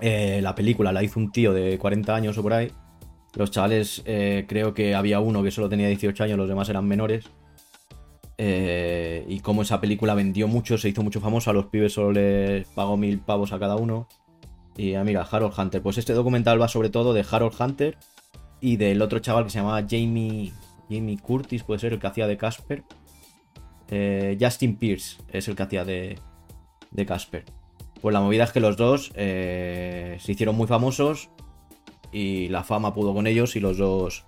Eh, 0.00 0.40
la 0.42 0.54
película 0.54 0.92
la 0.92 1.02
hizo 1.02 1.18
un 1.18 1.32
tío 1.32 1.52
de 1.52 1.78
40 1.78 2.14
años 2.14 2.36
o 2.38 2.42
por 2.42 2.52
ahí. 2.52 2.70
Los 3.34 3.50
chavales, 3.50 4.02
eh, 4.06 4.44
creo 4.48 4.74
que 4.74 4.94
había 4.94 5.20
uno 5.20 5.42
que 5.42 5.50
solo 5.50 5.68
tenía 5.68 5.88
18 5.88 6.24
años, 6.24 6.38
los 6.38 6.48
demás 6.48 6.68
eran 6.68 6.86
menores. 6.86 7.26
Eh, 8.38 9.24
y 9.28 9.40
como 9.40 9.62
esa 9.62 9.80
película 9.80 10.14
vendió 10.14 10.48
mucho, 10.48 10.76
se 10.76 10.88
hizo 10.88 11.02
mucho 11.02 11.20
famoso, 11.20 11.50
a 11.50 11.54
los 11.54 11.66
pibes 11.66 11.94
solo 11.94 12.12
les 12.12 12.66
pagó 12.68 12.96
mil 12.96 13.18
pavos 13.18 13.52
a 13.52 13.58
cada 13.58 13.76
uno. 13.76 14.08
Y 14.76 14.94
ah, 14.94 15.04
mira, 15.04 15.22
Harold 15.22 15.54
Hunter. 15.58 15.82
Pues 15.82 15.98
este 15.98 16.12
documental 16.12 16.60
va 16.60 16.68
sobre 16.68 16.90
todo 16.90 17.14
de 17.14 17.24
Harold 17.28 17.54
Hunter 17.58 17.96
y 18.60 18.76
del 18.76 19.02
otro 19.02 19.18
chaval 19.18 19.44
que 19.44 19.50
se 19.50 19.58
llamaba 19.58 19.84
Jamie, 19.88 20.52
Jamie 20.90 21.18
Curtis, 21.18 21.62
puede 21.62 21.80
ser 21.80 21.92
el 21.92 21.98
que 21.98 22.06
hacía 22.06 22.26
de 22.26 22.36
Casper. 22.36 22.84
Eh, 23.88 24.36
Justin 24.40 24.76
Pierce 24.76 25.18
es 25.28 25.48
el 25.48 25.56
que 25.56 25.62
hacía 25.62 25.84
de, 25.84 26.18
de 26.90 27.06
Casper. 27.06 27.44
Pues 28.00 28.12
la 28.12 28.20
movida 28.20 28.44
es 28.44 28.52
que 28.52 28.60
los 28.60 28.76
dos 28.76 29.12
eh, 29.14 30.18
se 30.20 30.32
hicieron 30.32 30.56
muy 30.56 30.66
famosos 30.66 31.30
y 32.12 32.48
la 32.48 32.64
fama 32.64 32.94
pudo 32.94 33.14
con 33.14 33.26
ellos 33.26 33.56
y 33.56 33.60
los 33.60 33.78
dos 33.78 34.24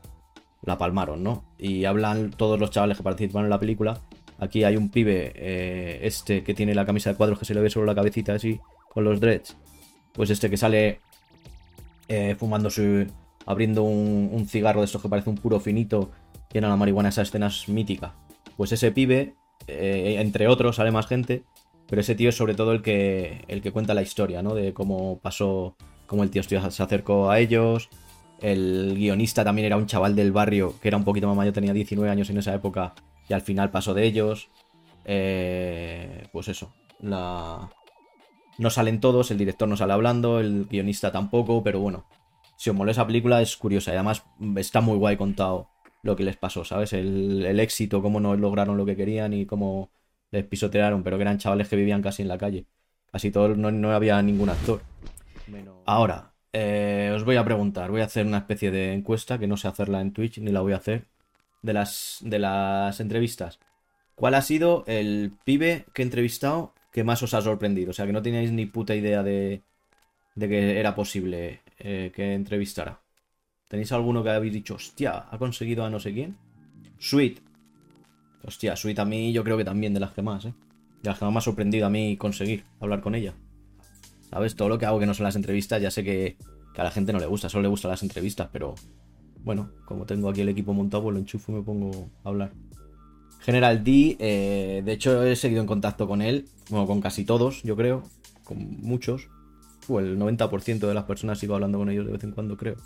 la 0.62 0.78
palmaron, 0.78 1.22
¿no? 1.22 1.44
Y 1.58 1.84
hablan 1.84 2.30
todos 2.30 2.58
los 2.58 2.70
chavales 2.70 2.96
que 2.96 3.02
participan 3.02 3.44
en 3.44 3.50
la 3.50 3.58
película. 3.58 4.00
Aquí 4.38 4.64
hay 4.64 4.76
un 4.76 4.88
pibe, 4.88 5.32
eh, 5.34 6.00
este 6.02 6.42
que 6.42 6.54
tiene 6.54 6.74
la 6.74 6.86
camisa 6.86 7.10
de 7.10 7.16
cuadros 7.16 7.38
que 7.38 7.44
se 7.44 7.54
le 7.54 7.60
ve 7.60 7.70
solo 7.70 7.86
la 7.86 7.94
cabecita 7.94 8.34
así, 8.34 8.60
con 8.88 9.04
los 9.04 9.20
dreads. 9.20 9.56
Pues 10.18 10.30
este 10.30 10.50
que 10.50 10.56
sale 10.56 10.98
eh, 12.08 12.34
fumando 12.36 12.70
su. 12.70 13.06
abriendo 13.46 13.84
un, 13.84 14.46
cigarro 14.48 14.80
de 14.80 14.86
estos 14.86 15.00
que 15.00 15.08
parece 15.08 15.30
un 15.30 15.36
puro 15.36 15.60
finito, 15.60 16.10
que 16.48 16.58
era 16.58 16.68
la 16.68 16.74
marihuana, 16.74 17.10
esa 17.10 17.22
escena 17.22 17.46
es 17.46 17.68
mítica. 17.68 18.16
Pues 18.56 18.72
ese 18.72 18.90
pibe, 18.90 19.36
eh, 19.68 20.16
entre 20.18 20.48
otros, 20.48 20.74
sale 20.74 20.90
más 20.90 21.06
gente, 21.06 21.44
pero 21.86 22.00
ese 22.00 22.16
tío 22.16 22.30
es 22.30 22.36
sobre 22.36 22.54
todo 22.54 22.72
el 22.72 22.82
que, 22.82 23.44
el 23.46 23.62
que 23.62 23.70
cuenta 23.70 23.94
la 23.94 24.02
historia, 24.02 24.42
¿no? 24.42 24.56
De 24.56 24.74
cómo 24.74 25.20
pasó, 25.20 25.76
cómo 26.08 26.24
el 26.24 26.30
tío 26.30 26.42
se 26.42 26.56
acercó 26.56 27.30
a 27.30 27.38
ellos. 27.38 27.88
El 28.40 28.96
guionista 28.96 29.44
también 29.44 29.66
era 29.66 29.76
un 29.76 29.86
chaval 29.86 30.16
del 30.16 30.32
barrio 30.32 30.74
que 30.82 30.88
era 30.88 30.96
un 30.96 31.04
poquito 31.04 31.28
más 31.28 31.36
mayor, 31.36 31.54
tenía 31.54 31.72
19 31.72 32.10
años 32.10 32.28
en 32.30 32.38
esa 32.38 32.52
época 32.52 32.92
y 33.28 33.34
al 33.34 33.42
final 33.42 33.70
pasó 33.70 33.94
de 33.94 34.02
ellos. 34.02 34.48
Eh, 35.04 36.26
pues 36.32 36.48
eso, 36.48 36.74
la... 36.98 37.70
No 38.58 38.70
salen 38.70 39.00
todos, 39.00 39.30
el 39.30 39.38
director 39.38 39.68
no 39.68 39.76
sale 39.76 39.92
hablando, 39.92 40.40
el 40.40 40.66
guionista 40.66 41.12
tampoco, 41.12 41.62
pero 41.62 41.80
bueno, 41.80 42.06
si 42.56 42.70
os 42.70 42.76
mola 42.76 42.90
esa 42.90 43.06
película 43.06 43.40
es 43.40 43.56
curiosa 43.56 43.92
y 43.92 43.94
además 43.94 44.24
está 44.56 44.80
muy 44.80 44.96
guay 44.96 45.16
contado 45.16 45.68
lo 46.02 46.16
que 46.16 46.24
les 46.24 46.36
pasó, 46.36 46.64
¿sabes? 46.64 46.92
El, 46.92 47.46
el 47.46 47.60
éxito, 47.60 48.02
cómo 48.02 48.18
no 48.20 48.36
lograron 48.36 48.76
lo 48.76 48.84
que 48.84 48.96
querían 48.96 49.32
y 49.32 49.46
cómo 49.46 49.90
les 50.30 50.44
pisotearon, 50.44 51.02
pero 51.02 51.16
que 51.16 51.22
eran 51.22 51.38
chavales 51.38 51.68
que 51.68 51.76
vivían 51.76 52.02
casi 52.02 52.22
en 52.22 52.28
la 52.28 52.38
calle. 52.38 52.66
Casi 53.10 53.30
todos, 53.30 53.56
no, 53.56 53.70
no 53.70 53.92
había 53.92 54.20
ningún 54.22 54.50
actor. 54.50 54.82
Ahora, 55.86 56.32
eh, 56.52 57.12
os 57.14 57.24
voy 57.24 57.36
a 57.36 57.44
preguntar, 57.44 57.90
voy 57.90 58.00
a 58.00 58.04
hacer 58.04 58.26
una 58.26 58.38
especie 58.38 58.70
de 58.70 58.92
encuesta, 58.92 59.38
que 59.38 59.46
no 59.46 59.56
sé 59.56 59.68
hacerla 59.68 60.00
en 60.00 60.12
Twitch, 60.12 60.38
ni 60.38 60.50
la 60.50 60.60
voy 60.60 60.72
a 60.72 60.76
hacer, 60.76 61.06
de 61.62 61.72
las, 61.72 62.18
de 62.20 62.38
las 62.38 63.00
entrevistas. 63.00 63.58
¿Cuál 64.14 64.34
ha 64.34 64.42
sido 64.42 64.84
el 64.86 65.32
pibe 65.44 65.86
que 65.94 66.02
he 66.02 66.04
entrevistado 66.04 66.74
que 66.98 67.04
más 67.04 67.22
os 67.22 67.32
ha 67.32 67.40
sorprendido? 67.40 67.90
O 67.90 67.92
sea, 67.92 68.06
que 68.06 68.12
no 68.12 68.22
teníais 68.22 68.50
ni 68.50 68.66
puta 68.66 68.92
idea 68.96 69.22
de, 69.22 69.62
de 70.34 70.48
que 70.48 70.80
era 70.80 70.96
posible 70.96 71.60
eh, 71.78 72.10
que 72.12 72.34
entrevistara. 72.34 73.02
¿Tenéis 73.68 73.92
alguno 73.92 74.24
que 74.24 74.30
habéis 74.30 74.52
dicho, 74.52 74.74
hostia, 74.74 75.26
ha 75.30 75.38
conseguido 75.38 75.84
a 75.84 75.90
no 75.90 76.00
sé 76.00 76.12
quién? 76.12 76.36
Sweet. 76.98 77.38
Hostia, 78.42 78.74
Sweet 78.74 78.98
a 78.98 79.04
mí 79.04 79.32
yo 79.32 79.44
creo 79.44 79.56
que 79.56 79.64
también 79.64 79.94
de 79.94 80.00
las 80.00 80.10
que 80.12 80.22
más, 80.22 80.46
¿eh? 80.46 80.54
De 81.04 81.10
las 81.10 81.20
que 81.20 81.24
más 81.24 81.34
me 81.34 81.38
ha 81.38 81.42
sorprendido 81.42 81.86
a 81.86 81.90
mí 81.90 82.16
conseguir 82.16 82.64
hablar 82.80 83.00
con 83.00 83.14
ella. 83.14 83.34
¿Sabes? 84.28 84.56
Todo 84.56 84.68
lo 84.68 84.78
que 84.78 84.86
hago 84.86 84.98
que 84.98 85.06
no 85.06 85.14
son 85.14 85.22
las 85.22 85.36
entrevistas, 85.36 85.80
ya 85.80 85.92
sé 85.92 86.02
que, 86.02 86.36
a 86.76 86.82
la 86.82 86.90
gente 86.90 87.12
no 87.12 87.20
le 87.20 87.26
gusta, 87.26 87.48
solo 87.48 87.62
le 87.62 87.68
gustan 87.68 87.92
las 87.92 88.02
entrevistas, 88.02 88.48
pero 88.52 88.74
bueno, 89.44 89.70
como 89.84 90.04
tengo 90.04 90.30
aquí 90.30 90.40
el 90.40 90.48
equipo 90.48 90.72
montado, 90.72 91.04
pues 91.04 91.14
lo 91.14 91.20
enchufo 91.20 91.52
y 91.52 91.54
me 91.54 91.62
pongo 91.62 92.10
a 92.24 92.28
hablar. 92.28 92.52
General 93.40 93.82
D, 93.82 94.16
eh, 94.18 94.82
de 94.84 94.92
hecho 94.92 95.22
he 95.22 95.36
seguido 95.36 95.60
en 95.60 95.66
contacto 95.66 96.06
con 96.06 96.22
él, 96.22 96.46
bueno, 96.70 96.86
con 96.86 97.00
casi 97.00 97.24
todos, 97.24 97.62
yo 97.62 97.76
creo, 97.76 98.02
con 98.44 98.80
muchos. 98.80 99.28
O 99.88 100.00
el 100.00 100.18
90% 100.18 100.86
de 100.86 100.94
las 100.94 101.04
personas 101.04 101.38
sigo 101.38 101.54
hablando 101.54 101.78
con 101.78 101.88
ellos 101.88 102.06
de 102.06 102.12
vez 102.12 102.24
en 102.24 102.32
cuando, 102.32 102.56
creo. 102.56 102.76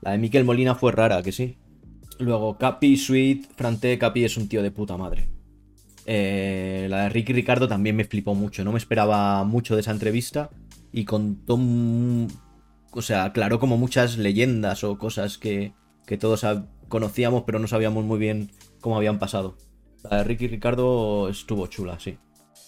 La 0.00 0.12
de 0.12 0.18
Miquel 0.18 0.44
Molina 0.44 0.74
fue 0.74 0.92
rara, 0.92 1.22
que 1.22 1.32
sí. 1.32 1.58
Luego 2.18 2.56
Capi, 2.56 2.96
Sweet, 2.96 3.46
Frante, 3.56 3.98
Capi 3.98 4.24
es 4.24 4.36
un 4.36 4.48
tío 4.48 4.62
de 4.62 4.70
puta 4.70 4.96
madre. 4.96 5.28
Eh, 6.06 6.86
la 6.88 7.02
de 7.02 7.08
Ricky 7.08 7.32
Ricardo 7.32 7.66
también 7.66 7.96
me 7.96 8.04
flipó 8.04 8.34
mucho, 8.34 8.64
no 8.64 8.70
me 8.72 8.78
esperaba 8.78 9.42
mucho 9.42 9.74
de 9.74 9.80
esa 9.80 9.90
entrevista 9.90 10.50
y 10.92 11.04
contó, 11.04 11.58
o 12.92 13.02
sea, 13.02 13.24
aclaró 13.24 13.58
como 13.58 13.76
muchas 13.76 14.16
leyendas 14.16 14.84
o 14.84 14.98
cosas 14.98 15.36
que, 15.36 15.74
que 16.06 16.16
todos 16.16 16.46
conocíamos 16.88 17.42
pero 17.44 17.58
no 17.58 17.66
sabíamos 17.66 18.04
muy 18.04 18.20
bien 18.20 18.52
cómo 18.80 18.96
habían 18.96 19.18
pasado. 19.18 19.56
La 20.04 20.18
de 20.18 20.24
Ricky 20.24 20.48
Ricardo 20.48 21.28
estuvo 21.28 21.66
chula, 21.66 21.98
sí. 21.98 22.18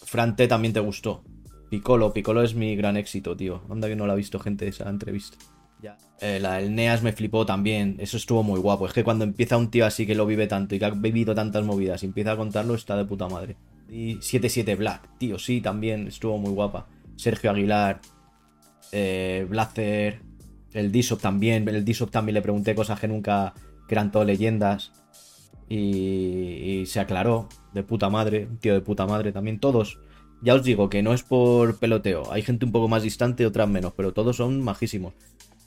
Frante 0.05 0.49
también 0.49 0.73
te 0.73 0.81
gustó. 0.81 1.23
Piccolo, 1.71 2.13
Piccolo 2.13 2.43
es 2.43 2.55
mi 2.55 2.75
gran 2.77 2.97
éxito, 2.97 3.37
tío. 3.37 3.63
Anda 3.71 3.89
que 3.89 3.97
no 3.97 4.07
la 4.07 4.15
ha 4.15 4.17
visto 4.17 4.39
gente 4.39 4.67
esa 4.67 4.89
entrevista. 4.89 5.37
Eh, 6.21 6.41
la 6.41 6.55
del 6.55 6.75
Neas 6.75 7.03
me 7.03 7.13
flipó 7.13 7.47
también. 7.47 7.97
Eso 7.99 8.17
estuvo 8.17 8.43
muy 8.43 8.59
guapo. 8.59 8.87
Es 8.87 8.93
que 8.93 9.05
cuando 9.05 9.25
empieza 9.25 9.57
un 9.57 9.71
tío 9.71 9.87
así 9.87 10.07
que 10.07 10.15
lo 10.15 10.27
vive 10.27 10.47
tanto 10.47 10.75
y 10.75 10.79
que 10.79 10.85
ha 10.85 10.91
vivido 10.91 11.35
tantas 11.35 11.65
movidas 11.65 12.03
y 12.03 12.07
empieza 12.07 12.33
a 12.33 12.37
contarlo, 12.37 12.75
está 12.75 12.97
de 12.97 13.05
puta 13.05 13.29
madre. 13.29 13.57
Y 13.89 14.15
77 14.21 14.75
Black, 14.75 15.09
tío, 15.19 15.39
sí, 15.39 15.61
también 15.61 16.09
estuvo 16.09 16.39
muy 16.39 16.51
guapa. 16.51 16.89
Sergio 17.17 17.51
Aguilar, 17.51 18.01
eh, 18.93 19.47
Blazer, 19.49 20.21
el 20.73 20.91
Disop 20.91 21.21
también. 21.21 21.69
El 21.69 21.85
Disop 21.85 22.11
también 22.11 22.35
le 22.35 22.43
pregunté 22.43 22.75
cosas 22.75 22.99
que 22.99 23.09
nunca, 23.09 23.55
que 23.87 23.95
eran 23.95 24.11
todo 24.11 24.25
leyendas. 24.25 24.93
Y, 25.69 25.77
y 25.77 26.87
se 26.87 27.01
aclaró, 27.01 27.49
de 27.75 27.83
puta 27.83 28.09
madre, 28.09 28.47
un 28.47 28.59
tío 28.59 28.75
de 28.75 28.81
puta 28.81 29.07
madre 29.07 29.33
también. 29.33 29.61
Todos, 29.61 29.99
ya 30.41 30.55
os 30.55 30.63
digo 30.63 30.89
que 30.89 31.03
no 31.03 31.13
es 31.13 31.23
por 31.23 31.79
peloteo. 31.79 32.33
Hay 32.33 32.43
gente 32.43 32.65
un 32.65 32.73
poco 32.73 32.89
más 32.89 33.03
distante, 33.03 33.47
otras 33.47 33.69
menos, 33.69 33.93
pero 33.97 34.13
todos 34.13 34.37
son 34.37 34.63
majísimos. 34.63 35.15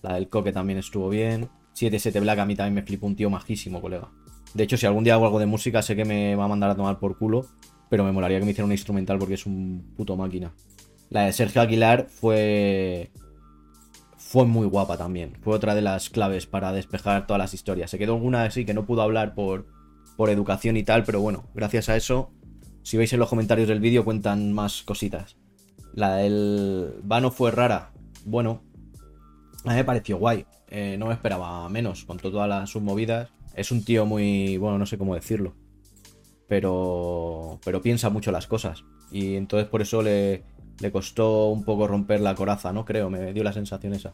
La 0.01 0.15
del 0.15 0.29
Coque 0.29 0.51
también 0.51 0.79
estuvo 0.79 1.09
bien. 1.09 1.49
77 1.73 2.19
Black 2.19 2.39
a 2.39 2.45
mí 2.45 2.55
también 2.55 2.75
me 2.75 2.83
flipó 2.83 3.07
un 3.07 3.15
tío 3.15 3.29
majísimo, 3.29 3.81
colega. 3.81 4.09
De 4.53 4.63
hecho, 4.63 4.77
si 4.77 4.85
algún 4.85 5.03
día 5.03 5.13
hago 5.13 5.25
algo 5.25 5.39
de 5.39 5.45
música, 5.45 5.81
sé 5.81 5.95
que 5.95 6.05
me 6.05 6.35
va 6.35 6.45
a 6.45 6.47
mandar 6.47 6.69
a 6.69 6.75
tomar 6.75 6.99
por 6.99 7.17
culo. 7.17 7.45
Pero 7.89 8.05
me 8.05 8.11
molaría 8.11 8.39
que 8.39 8.45
me 8.45 8.51
hiciera 8.51 8.65
una 8.65 8.73
instrumental 8.73 9.19
porque 9.19 9.33
es 9.33 9.45
un 9.45 9.93
puto 9.97 10.15
máquina. 10.15 10.53
La 11.09 11.23
de 11.23 11.33
Sergio 11.33 11.61
Aguilar 11.61 12.07
fue. 12.09 13.11
Fue 14.17 14.45
muy 14.45 14.65
guapa 14.65 14.97
también. 14.97 15.33
Fue 15.41 15.53
otra 15.53 15.75
de 15.75 15.81
las 15.81 16.09
claves 16.09 16.45
para 16.45 16.71
despejar 16.71 17.27
todas 17.27 17.39
las 17.39 17.53
historias. 17.53 17.91
Se 17.91 17.97
quedó 17.97 18.13
alguna 18.13 18.43
así 18.43 18.63
que 18.63 18.73
no 18.73 18.85
pudo 18.85 19.01
hablar 19.01 19.35
por, 19.35 19.65
por 20.17 20.30
educación 20.30 20.78
y 20.78 20.84
tal, 20.84 21.04
pero 21.04 21.21
bueno, 21.21 21.45
gracias 21.54 21.89
a 21.89 21.95
eso, 21.95 22.32
si 22.84 22.97
veis 22.97 23.13
en 23.13 23.19
los 23.19 23.30
comentarios 23.30 23.67
del 23.67 23.80
vídeo, 23.80 24.04
cuentan 24.04 24.54
más 24.54 24.84
cositas. 24.84 25.38
La 25.93 26.15
del 26.15 26.95
Vano 27.04 27.32
fue 27.32 27.52
rara. 27.52 27.91
Bueno, 28.26 28.62
a 29.65 29.69
mí 29.69 29.76
me 29.76 29.84
pareció 29.84 30.17
guay. 30.17 30.45
Eh, 30.67 30.95
no 30.97 31.08
me 31.08 31.13
esperaba 31.13 31.67
menos, 31.69 32.06
con 32.06 32.17
todas 32.17 32.47
las 32.47 32.69
submovidas. 32.69 33.30
Es 33.56 33.71
un 33.71 33.84
tío 33.84 34.06
muy. 34.06 34.58
Bueno, 34.58 34.78
no 34.78 34.86
sé 34.86 34.97
cómo 34.97 35.15
decirlo. 35.15 35.54
Pero. 36.47 37.60
Pero 37.63 37.82
piensa 37.82 38.10
mucho 38.10 38.32
las 38.32 38.47
cosas. 38.47 38.84
Y 39.12 39.36
entonces 39.36 39.67
por 39.67 39.82
eso 39.82 40.02
le, 40.02 40.43
le 40.80 40.91
costó 40.91 41.50
un 41.50 41.63
poco 41.63 41.88
romper 41.88 42.21
la 42.21 42.34
coraza, 42.34 42.71
¿no? 42.71 42.86
Creo, 42.86 43.10
me 43.10 43.34
dio 43.34 43.43
la 43.43 43.54
sensación 43.54 43.93
esa. 43.93 44.13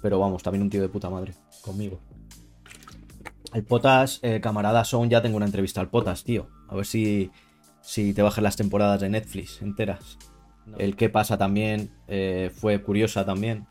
Pero 0.00 0.18
vamos, 0.18 0.42
también 0.42 0.62
un 0.62 0.70
tío 0.70 0.80
de 0.80 0.88
puta 0.88 1.10
madre. 1.10 1.34
Conmigo. 1.60 2.00
El 3.52 3.64
Potas, 3.64 4.18
eh, 4.22 4.40
camarada 4.40 4.84
Son, 4.84 5.10
ya 5.10 5.20
tengo 5.20 5.36
una 5.36 5.46
entrevista 5.46 5.80
al 5.80 5.90
Potas, 5.90 6.24
tío. 6.24 6.48
A 6.68 6.74
ver 6.74 6.86
si, 6.86 7.30
si 7.80 8.14
te 8.14 8.22
bajan 8.22 8.44
las 8.44 8.56
temporadas 8.56 9.00
de 9.00 9.10
Netflix 9.10 9.60
enteras. 9.60 10.18
El 10.78 10.96
qué 10.96 11.08
pasa 11.08 11.36
también 11.36 11.90
eh, 12.08 12.50
fue 12.54 12.82
curiosa 12.82 13.24
también. 13.24 13.66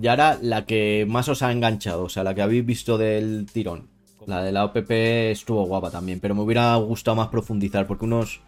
Y 0.00 0.06
ahora 0.06 0.38
la 0.40 0.66
que 0.66 1.06
más 1.08 1.28
os 1.28 1.42
ha 1.42 1.52
enganchado, 1.52 2.04
o 2.04 2.08
sea, 2.08 2.24
la 2.24 2.34
que 2.34 2.42
habéis 2.42 2.64
visto 2.64 2.96
del 2.98 3.46
tirón. 3.52 3.90
La 4.26 4.42
de 4.42 4.52
la 4.52 4.64
OPP 4.64 4.90
estuvo 5.30 5.64
guapa 5.64 5.90
también, 5.90 6.20
pero 6.20 6.34
me 6.34 6.42
hubiera 6.42 6.74
gustado 6.76 7.16
más 7.16 7.28
profundizar 7.28 7.86
porque 7.86 8.04
unos... 8.04 8.40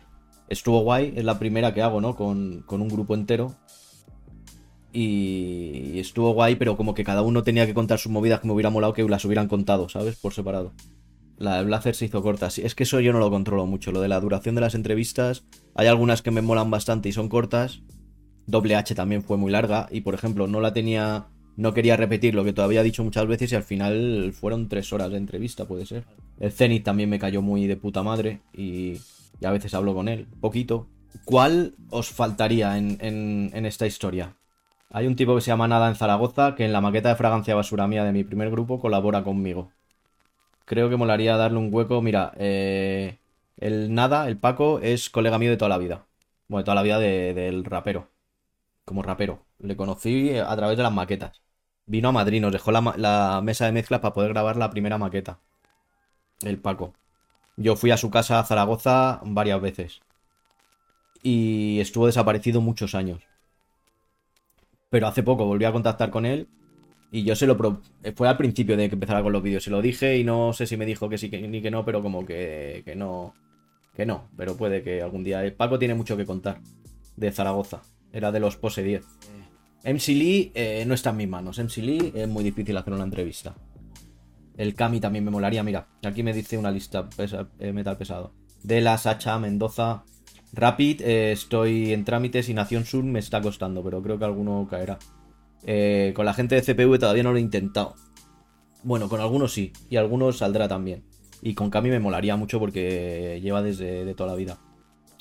Estuvo 0.49 0.81
guay, 0.81 1.15
es 1.17 1.25
la 1.25 1.39
primera 1.39 1.73
que 1.73 1.81
hago, 1.81 2.01
¿no? 2.01 2.15
Con, 2.15 2.63
con 2.67 2.83
un 2.83 2.89
grupo 2.89 3.15
entero. 3.15 3.55
Y 4.93 5.99
estuvo 5.99 6.33
guay, 6.35 6.57
pero 6.57 6.77
como 6.77 6.95
que 6.95 7.05
cada 7.05 7.23
uno 7.23 7.43
tenía 7.43 7.67
que 7.67 7.75
contar 7.75 7.99
sus 7.99 8.13
movidas 8.13 8.41
que 8.41 8.47
me 8.47 8.53
hubiera 8.53 8.71
molado 8.71 8.93
que 8.93 9.03
las 9.05 9.25
hubieran 9.25 9.49
contado, 9.49 9.89
¿sabes? 9.89 10.17
Por 10.17 10.35
separado. 10.35 10.73
La 11.39 11.57
de 11.59 11.65
Blazer 11.65 11.95
se 11.95 12.05
hizo 12.05 12.23
corta. 12.23 12.49
Es 12.55 12.75
que 12.75 12.83
eso 12.85 13.01
yo 13.01 13.13
no 13.13 13.19
lo 13.19 13.31
controlo 13.31 13.67
mucho. 13.67 13.91
Lo 13.91 14.01
de 14.01 14.09
la 14.09 14.21
duración 14.21 14.55
de 14.55 14.61
las 14.61 14.75
entrevistas. 14.75 15.45
Hay 15.75 15.87
algunas 15.87 16.23
que 16.23 16.31
me 16.31 16.43
molan 16.43 16.71
bastante 16.71 17.09
y 17.09 17.13
son 17.13 17.29
cortas. 17.29 17.81
Doble 18.47 18.77
H 18.77 18.95
también 18.95 19.23
fue 19.23 19.39
muy 19.39 19.51
larga. 19.51 19.89
Y 19.91 20.03
por 20.03 20.15
ejemplo, 20.15 20.47
no 20.47 20.61
la 20.61 20.73
tenía. 20.73 21.27
No 21.57 21.75
quería 21.75 21.97
repetir 21.97 22.35
lo 22.35 22.45
que 22.45 22.53
todavía 22.53 22.83
he 22.83 22.85
dicho 22.85 23.03
muchas 23.03 23.27
veces. 23.27 23.51
Y 23.51 23.57
al 23.57 23.65
final 23.65 24.33
fueron 24.33 24.69
tres 24.69 24.93
horas 24.93 25.11
de 25.11 25.17
entrevista, 25.17 25.67
puede 25.67 25.87
ser. 25.87 26.05
El 26.39 26.53
Zenith 26.53 26.85
también 26.85 27.11
me 27.11 27.19
cayó 27.19 27.43
muy 27.43 27.67
de 27.67 27.77
puta 27.77 28.03
madre. 28.03 28.41
Y, 28.53 28.99
y 29.41 29.47
a 29.47 29.51
veces 29.51 29.75
hablo 29.75 29.95
con 29.95 30.09
él. 30.09 30.29
Poquito. 30.41 30.87
¿Cuál 31.25 31.75
os 31.91 32.11
faltaría 32.11 32.79
en, 32.79 32.99
en, 33.01 33.51
en 33.53 33.67
esta 33.67 33.87
historia? 33.87 34.37
Hay 34.93 35.07
un 35.07 35.17
tipo 35.17 35.35
que 35.35 35.41
se 35.41 35.47
llama 35.51 35.69
Nada 35.69 35.89
en 35.89 35.95
Zaragoza 35.97 36.55
que 36.55 36.65
en 36.65 36.73
la 36.73 36.81
maqueta 36.81 37.09
de 37.09 37.17
fragancia 37.17 37.55
basura 37.55 37.87
mía 37.89 38.05
de 38.05 38.13
mi 38.13 38.25
primer 38.25 38.51
grupo 38.51 38.79
colabora 38.79 39.25
conmigo. 39.25 39.71
Creo 40.67 40.91
que 40.91 40.97
molaría 40.97 41.37
darle 41.37 41.59
un 41.59 41.73
hueco. 41.73 42.03
Mira, 42.03 42.33
eh, 42.37 43.19
el 43.59 43.95
Nada, 43.95 44.29
el 44.29 44.37
Paco, 44.39 44.81
es 44.81 45.11
colega 45.11 45.39
mío 45.39 45.51
de 45.51 45.57
toda 45.57 45.71
la 45.71 45.79
vida. 45.79 46.05
Bueno, 46.49 46.63
de 46.63 46.65
toda 46.65 46.75
la 46.77 46.83
vida 46.83 46.99
de- 46.99 47.35
del 47.35 47.65
rapero. 47.65 48.09
Como 48.85 49.03
rapero. 49.03 49.41
Le 49.59 49.77
conocí 49.77 50.37
a 50.39 50.55
través 50.57 50.77
de 50.77 50.83
las 50.83 50.93
maquetas. 50.93 51.43
Vino 51.87 52.09
a 52.11 52.13
Madrid, 52.13 52.41
nos 52.41 52.53
dejó 52.53 52.71
la, 52.73 52.95
la 52.97 53.41
mesa 53.43 53.67
de 53.67 53.73
mezclas 53.73 54.01
para 54.01 54.15
poder 54.15 54.31
grabar 54.33 54.57
la 54.57 54.71
primera 54.71 54.99
maqueta. 54.99 55.39
El 56.43 56.59
Paco. 56.59 56.93
Yo 57.57 57.77
fui 57.77 57.91
a 57.93 57.97
su 57.97 58.11
casa 58.11 58.39
a 58.39 58.45
Zaragoza 58.45 59.21
varias 59.25 59.61
veces. 59.61 60.01
Y 61.23 61.81
estuvo 61.81 62.07
desaparecido 62.07 62.61
muchos 62.61 62.95
años. 62.95 63.23
Pero 64.93 65.07
hace 65.09 65.23
poco 65.23 65.47
volví 65.47 65.65
a 65.65 65.73
contactar 65.73 66.11
con 66.11 66.27
él 66.27 66.47
y 67.11 67.25
yo 67.25 67.35
se 67.35 67.47
lo... 67.47 67.57
pro- 67.57 67.81
Fue 68.15 68.29
al 68.29 68.37
principio 68.37 68.77
de 68.77 68.89
que 68.91 68.95
empezara 68.95 69.23
con 69.23 69.33
los 69.33 69.43
vídeos. 69.43 69.65
Se 69.65 69.71
lo 69.71 69.81
dije 69.81 70.19
y 70.19 70.23
no 70.25 70.53
sé 70.53 70.67
si 70.67 70.77
me 70.77 70.85
dijo 70.87 71.09
que 71.09 71.17
sí 71.17 71.31
ni 71.31 71.63
que 71.63 71.71
no, 71.71 71.83
pero 71.85 72.03
como 72.03 72.27
que, 72.27 72.83
que 72.85 72.95
no... 72.95 73.35
Que 73.97 74.05
no, 74.07 74.29
pero 74.37 74.55
puede 74.57 74.83
que 74.83 75.01
algún 75.03 75.25
día... 75.25 75.43
El 75.45 75.55
Paco 75.55 75.79
tiene 75.79 75.95
mucho 75.95 76.15
que 76.17 76.27
contar 76.27 76.61
de 77.17 77.33
Zaragoza. 77.33 77.81
Era 78.13 78.31
de 78.33 78.41
los 78.41 78.57
Pose 78.59 78.83
10. 78.83 79.03
MC 79.85 80.09
Lee 80.09 80.53
eh, 80.55 80.85
no 80.87 80.93
está 80.95 81.11
en 81.11 81.17
mis 81.17 81.29
manos. 81.29 81.59
MC 81.59 81.79
Lee 81.79 82.13
es 82.15 82.29
muy 82.29 82.45
difícil 82.45 82.77
hacer 82.77 82.93
una 82.93 83.05
entrevista. 83.05 83.55
El 84.59 84.75
Kami 84.75 85.01
también 85.01 85.25
me 85.25 85.31
molaría. 85.31 85.63
Mira, 85.63 85.89
aquí 86.05 86.23
me 86.23 86.35
dice 86.35 86.59
una 86.59 86.71
lista 86.71 87.09
pesa- 87.09 87.49
eh, 87.59 87.73
metal 87.73 87.97
pesado. 87.97 88.35
De 88.63 88.81
la 88.83 88.99
Sacha, 88.99 89.39
Mendoza. 89.39 90.05
Rapid, 90.55 91.01
eh, 91.01 91.33
estoy 91.33 91.93
en 91.93 92.05
trámites 92.05 92.49
y 92.49 92.55
Nación 92.55 92.85
Sur 92.85 93.05
me 93.05 93.19
está 93.19 93.41
costando, 93.41 93.83
pero 93.83 94.03
creo 94.03 94.19
que 94.19 94.25
alguno 94.25 94.67
caerá. 94.71 94.99
Eh, 95.65 96.13
con 96.15 96.27
la 96.27 96.35
gente 96.35 96.55
de 96.55 96.63
CPV 96.63 96.99
todavía 96.99 97.23
no 97.23 97.33
lo 97.33 97.39
he 97.39 97.41
intentado. 97.41 97.95
Bueno, 98.83 99.09
con 99.09 99.21
algunos 99.21 99.53
sí, 99.53 99.73
y 99.89 99.97
algunos 99.97 100.39
saldrá 100.39 100.69
también. 100.69 101.05
Y 101.41 101.55
con 101.55 101.71
Kami 101.71 101.89
me 101.89 102.01
molaría 102.01 102.37
mucho 102.37 102.59
porque 102.59 103.41
lleva 103.43 103.63
desde 103.63 104.05
de 104.05 104.15
toda 104.15 104.31
la 104.31 104.37
vida. 104.37 104.59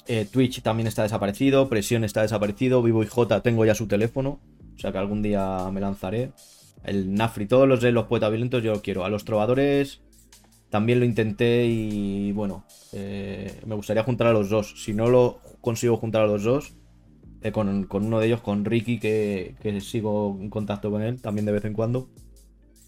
Eh, 0.08 0.28
Twitch 0.30 0.62
también 0.62 0.88
está 0.88 1.04
desaparecido, 1.04 1.70
Presión 1.70 2.04
está 2.04 2.24
desaparecido, 2.24 2.84
Vivo 2.84 3.04
y 3.04 3.08
J 3.08 3.42
tengo 3.42 3.66
ya 3.66 3.76
su 3.76 3.88
teléfono, 3.88 4.42
o 4.76 4.80
sea 4.80 4.92
que 4.92 4.98
algún 4.98 5.22
día 5.22 5.70
me 5.72 5.80
lanzaré. 5.80 6.34
El 6.84 7.14
Nafri, 7.14 7.46
todos 7.46 7.68
los 7.68 7.80
de 7.82 7.92
los 7.92 8.08
poetas 8.08 8.32
violentos 8.32 8.64
yo 8.64 8.74
lo 8.74 8.82
quiero. 8.82 9.06
A 9.06 9.10
los 9.10 9.24
trovadores 9.24 10.02
también 10.72 11.00
lo 11.00 11.06
intenté 11.06 11.66
y 11.66 12.32
bueno, 12.32 12.64
eh, 12.94 13.60
me 13.66 13.76
gustaría 13.76 14.04
juntar 14.04 14.28
a 14.28 14.34
los 14.34 14.50
dos. 14.50 14.74
Si 14.82 14.94
no 14.94 15.10
lo 15.10 15.42
consigo 15.60 15.98
juntar 15.98 16.22
a 16.24 16.28
los 16.28 16.44
dos, 16.44 16.74
eh, 17.42 17.52
con, 17.52 17.84
con 17.84 18.06
uno 18.06 18.20
de 18.20 18.28
ellos, 18.28 18.40
con 18.40 18.64
Ricky, 18.64 18.98
que, 18.98 19.56
que 19.62 19.82
sigo 19.82 20.38
en 20.40 20.50
contacto 20.50 20.90
con 20.90 21.02
él 21.02 21.22
también 21.22 21.46
de 21.46 21.52
vez 21.52 21.66
en 21.66 21.74
cuando, 21.74 22.10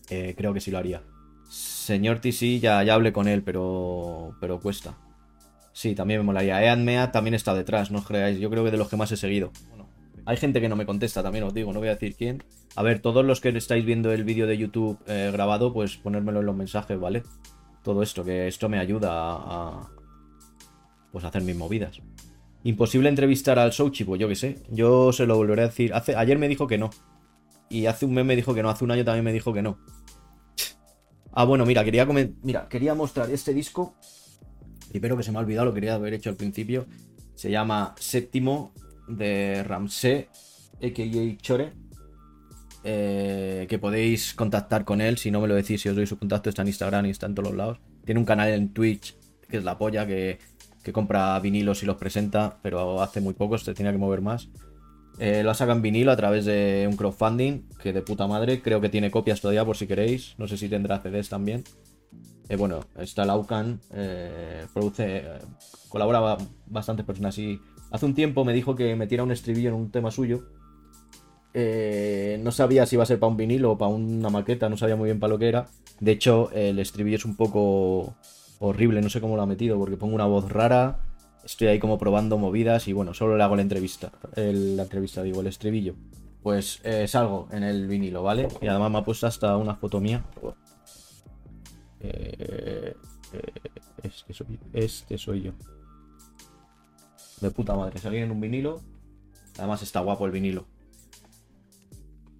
eh, 0.09 0.33
creo 0.35 0.53
que 0.53 0.61
sí 0.61 0.71
lo 0.71 0.77
haría. 0.77 1.03
Señor 1.49 2.19
TC, 2.19 2.61
ya, 2.61 2.81
ya 2.83 2.93
hablé 2.93 3.11
con 3.11 3.27
él, 3.27 3.43
pero, 3.43 4.31
pero 4.39 4.61
cuesta. 4.61 4.97
Sí, 5.73 5.93
también 5.93 6.21
me 6.21 6.25
molaría. 6.25 6.63
Ean 6.63 6.85
Mea 6.85 7.11
también 7.11 7.33
está 7.33 7.53
detrás, 7.53 7.91
no 7.91 7.99
os 7.99 8.07
creáis. 8.07 8.39
Yo 8.39 8.49
creo 8.49 8.63
que 8.63 8.71
de 8.71 8.77
los 8.77 8.87
que 8.87 8.95
más 8.95 9.11
he 9.11 9.17
seguido. 9.17 9.51
Bueno, 9.67 9.89
hay 10.25 10.37
gente 10.37 10.61
que 10.61 10.69
no 10.69 10.77
me 10.77 10.85
contesta, 10.85 11.21
también 11.21 11.43
os 11.43 11.53
digo, 11.53 11.73
no 11.73 11.79
voy 11.79 11.89
a 11.89 11.95
decir 11.95 12.15
quién. 12.15 12.45
A 12.77 12.81
ver, 12.81 13.01
todos 13.01 13.25
los 13.25 13.41
que 13.41 13.49
estáis 13.49 13.83
viendo 13.83 14.13
el 14.13 14.23
vídeo 14.23 14.47
de 14.47 14.57
YouTube 14.57 14.97
grabado, 15.05 15.73
pues 15.73 15.97
ponérmelo 15.97 16.39
en 16.39 16.45
los 16.45 16.55
mensajes, 16.55 16.97
¿vale? 16.97 17.23
Todo 17.83 18.01
esto, 18.01 18.23
que 18.23 18.47
esto 18.47 18.69
me 18.69 18.79
ayuda 18.79 19.09
a, 19.11 19.91
pues 21.11 21.23
hacer 21.25 21.43
mis 21.43 21.55
movidas. 21.55 21.99
Imposible 22.63 23.09
entrevistar 23.09 23.59
al 23.59 23.73
Souchi, 23.73 24.05
pues 24.05 24.19
yo 24.21 24.27
qué 24.27 24.35
sé. 24.35 24.63
Yo 24.69 25.11
se 25.11 25.25
lo 25.25 25.35
volveré 25.35 25.63
a 25.63 25.67
decir. 25.67 25.93
Hace, 25.93 26.15
ayer 26.15 26.39
me 26.39 26.47
dijo 26.47 26.65
que 26.65 26.77
no. 26.77 26.89
Y 27.69 27.87
hace 27.87 28.05
un 28.05 28.13
mes 28.13 28.25
me 28.25 28.35
dijo 28.35 28.53
que 28.53 28.63
no. 28.63 28.69
Hace 28.69 28.85
un 28.85 28.91
año 28.91 29.03
también 29.03 29.25
me 29.25 29.33
dijo 29.33 29.53
que 29.53 29.61
no. 29.61 29.77
Ah, 31.35 31.45
bueno, 31.45 31.65
mira, 31.65 31.83
quería 31.83 32.05
Mira, 32.43 32.69
quería 32.69 32.93
mostrar 32.93 33.31
este 33.31 33.55
disco. 33.55 33.95
Primero 34.91 35.17
que 35.17 35.23
se 35.23 35.31
me 35.31 35.39
ha 35.39 35.41
olvidado, 35.41 35.65
lo 35.65 35.73
quería 35.73 35.95
haber 35.95 36.13
hecho 36.13 36.29
al 36.29 36.35
principio. 36.35 36.85
Se 37.33 37.49
llama 37.49 37.95
Séptimo 37.97 38.71
de 39.07 39.63
Ramsey, 39.63 40.27
a.k.a. 40.75 41.37
Chore. 41.41 41.73
Eh, 42.85 43.65
que 43.69 43.79
podéis 43.79 44.33
contactar 44.33 44.83
con 44.83 44.99
él. 44.99 45.17
Si 45.17 45.31
no 45.31 45.39
me 45.39 45.47
lo 45.47 45.55
decís, 45.55 45.81
si 45.81 45.89
os 45.89 45.95
doy 45.95 46.05
su 46.05 46.17
contacto, 46.17 46.49
está 46.49 46.61
en 46.63 46.67
Instagram 46.67 47.05
y 47.05 47.09
está 47.11 47.27
en 47.27 47.35
todos 47.35 47.49
los 47.49 47.57
lados. 47.57 47.79
Tiene 48.05 48.19
un 48.19 48.25
canal 48.25 48.49
en 48.49 48.73
Twitch, 48.73 49.15
que 49.49 49.57
es 49.57 49.63
la 49.63 49.77
polla, 49.77 50.05
que, 50.05 50.39
compra 50.91 51.39
vinilos 51.39 51.81
y 51.83 51.85
los 51.85 51.95
presenta, 51.95 52.57
pero 52.61 53.01
hace 53.01 53.21
muy 53.21 53.33
poco, 53.33 53.57
se 53.57 53.73
tenía 53.73 53.93
que 53.93 53.97
mover 53.97 54.21
más. 54.21 54.49
Eh, 55.19 55.43
lo 55.43 55.53
en 55.53 55.81
vinilo 55.81 56.11
a 56.11 56.17
través 56.17 56.43
de 56.43 56.85
un 56.89 56.97
crowdfunding, 56.97 57.69
que 57.81 57.93
de 57.93 58.01
puta 58.01 58.27
madre. 58.27 58.61
Creo 58.61 58.81
que 58.81 58.89
tiene 58.89 59.11
copias 59.11 59.39
todavía 59.39 59.63
por 59.63 59.77
si 59.77 59.87
queréis. 59.87 60.35
No 60.37 60.47
sé 60.47 60.57
si 60.57 60.67
tendrá 60.67 60.99
CDs 60.99 61.29
también. 61.29 61.63
Eh, 62.49 62.57
bueno, 62.57 62.81
está 62.97 63.23
Laucan, 63.23 63.79
eh, 63.93 64.65
produce, 64.73 65.23
colabora 65.87 66.19
ba- 66.19 66.37
bastantes 66.65 67.05
personas 67.05 67.37
y 67.37 67.59
hace 67.91 68.05
un 68.05 68.13
tiempo 68.13 68.43
me 68.43 68.51
dijo 68.53 68.75
que 68.75 68.95
metiera 68.97 69.23
un 69.23 69.31
estribillo 69.31 69.69
en 69.69 69.75
un 69.75 69.91
tema 69.91 70.11
suyo 70.11 70.43
eh, 71.53 72.39
no 72.41 72.51
sabía 72.51 72.85
si 72.85 72.95
iba 72.95 73.03
a 73.03 73.05
ser 73.05 73.19
para 73.19 73.29
un 73.29 73.37
vinilo 73.37 73.71
o 73.71 73.77
para 73.77 73.91
una 73.91 74.29
maqueta, 74.29 74.69
no 74.69 74.77
sabía 74.77 74.95
muy 74.95 75.07
bien 75.07 75.19
para 75.19 75.31
lo 75.31 75.39
que 75.39 75.47
era. 75.47 75.67
De 75.99 76.11
hecho, 76.11 76.49
el 76.51 76.79
estribillo 76.79 77.17
es 77.17 77.25
un 77.25 77.35
poco 77.35 78.15
horrible, 78.59 79.01
no 79.01 79.09
sé 79.09 79.21
cómo 79.21 79.35
lo 79.35 79.41
ha 79.41 79.45
metido, 79.45 79.77
porque 79.77 79.97
pongo 79.97 80.15
una 80.15 80.25
voz 80.25 80.51
rara, 80.51 80.99
estoy 81.43 81.67
ahí 81.67 81.79
como 81.79 81.97
probando 81.97 82.37
movidas 82.37 82.87
y 82.87 82.93
bueno, 82.93 83.13
solo 83.13 83.37
le 83.37 83.43
hago 83.43 83.55
la 83.55 83.61
entrevista. 83.61 84.11
El, 84.35 84.77
la 84.77 84.83
entrevista, 84.83 85.21
digo, 85.21 85.41
el 85.41 85.47
estribillo. 85.47 85.95
Pues 86.41 86.81
eh, 86.83 87.07
salgo 87.07 87.47
en 87.51 87.63
el 87.63 87.87
vinilo, 87.87 88.23
¿vale? 88.23 88.47
Y 88.61 88.67
además 88.67 88.91
me 88.91 88.97
ha 88.97 89.03
puesto 89.05 89.27
hasta 89.27 89.55
una 89.57 89.75
foto 89.75 90.01
mía. 90.01 90.23
Eh, 92.01 92.95
este, 94.03 94.33
soy, 94.33 94.59
este 94.73 95.17
soy 95.17 95.41
yo. 95.43 95.51
De 97.39 97.49
puta 97.51 97.75
madre, 97.75 97.99
salí 97.99 98.17
en 98.17 98.31
un 98.31 98.41
vinilo. 98.41 98.81
Además 99.57 99.83
está 99.83 100.01
guapo 100.01 100.25
el 100.25 100.31
vinilo. 100.31 100.65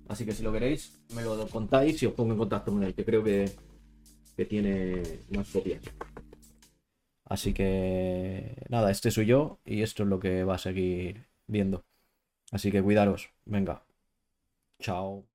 Así 0.08 0.26
que 0.26 0.34
si 0.34 0.44
lo 0.44 0.52
queréis, 0.52 1.04
me 1.16 1.24
lo 1.24 1.48
contáis 1.48 2.02
y 2.04 2.06
os 2.06 2.14
pongo 2.14 2.34
en 2.34 2.40
contacto 2.40 2.72
con 2.72 2.84
él, 2.84 2.94
que 2.94 3.06
creo 3.06 3.24
que, 3.24 3.50
que 4.36 4.46
tiene 4.46 5.02
más 5.32 5.50
copias. 5.50 5.82
Así 7.26 7.54
que 7.54 8.56
nada, 8.70 8.92
este 8.92 9.12
soy 9.12 9.26
yo 9.26 9.60
y 9.66 9.82
esto 9.82 10.04
es 10.04 10.10
lo 10.10 10.20
que 10.20 10.44
va 10.44 10.56
a 10.56 10.58
seguir 10.58 11.28
viendo. 11.48 11.86
Así 12.52 12.72
que 12.72 12.84
cuidaros. 12.84 13.32
Venga. 13.46 13.86
Chao. 14.80 15.26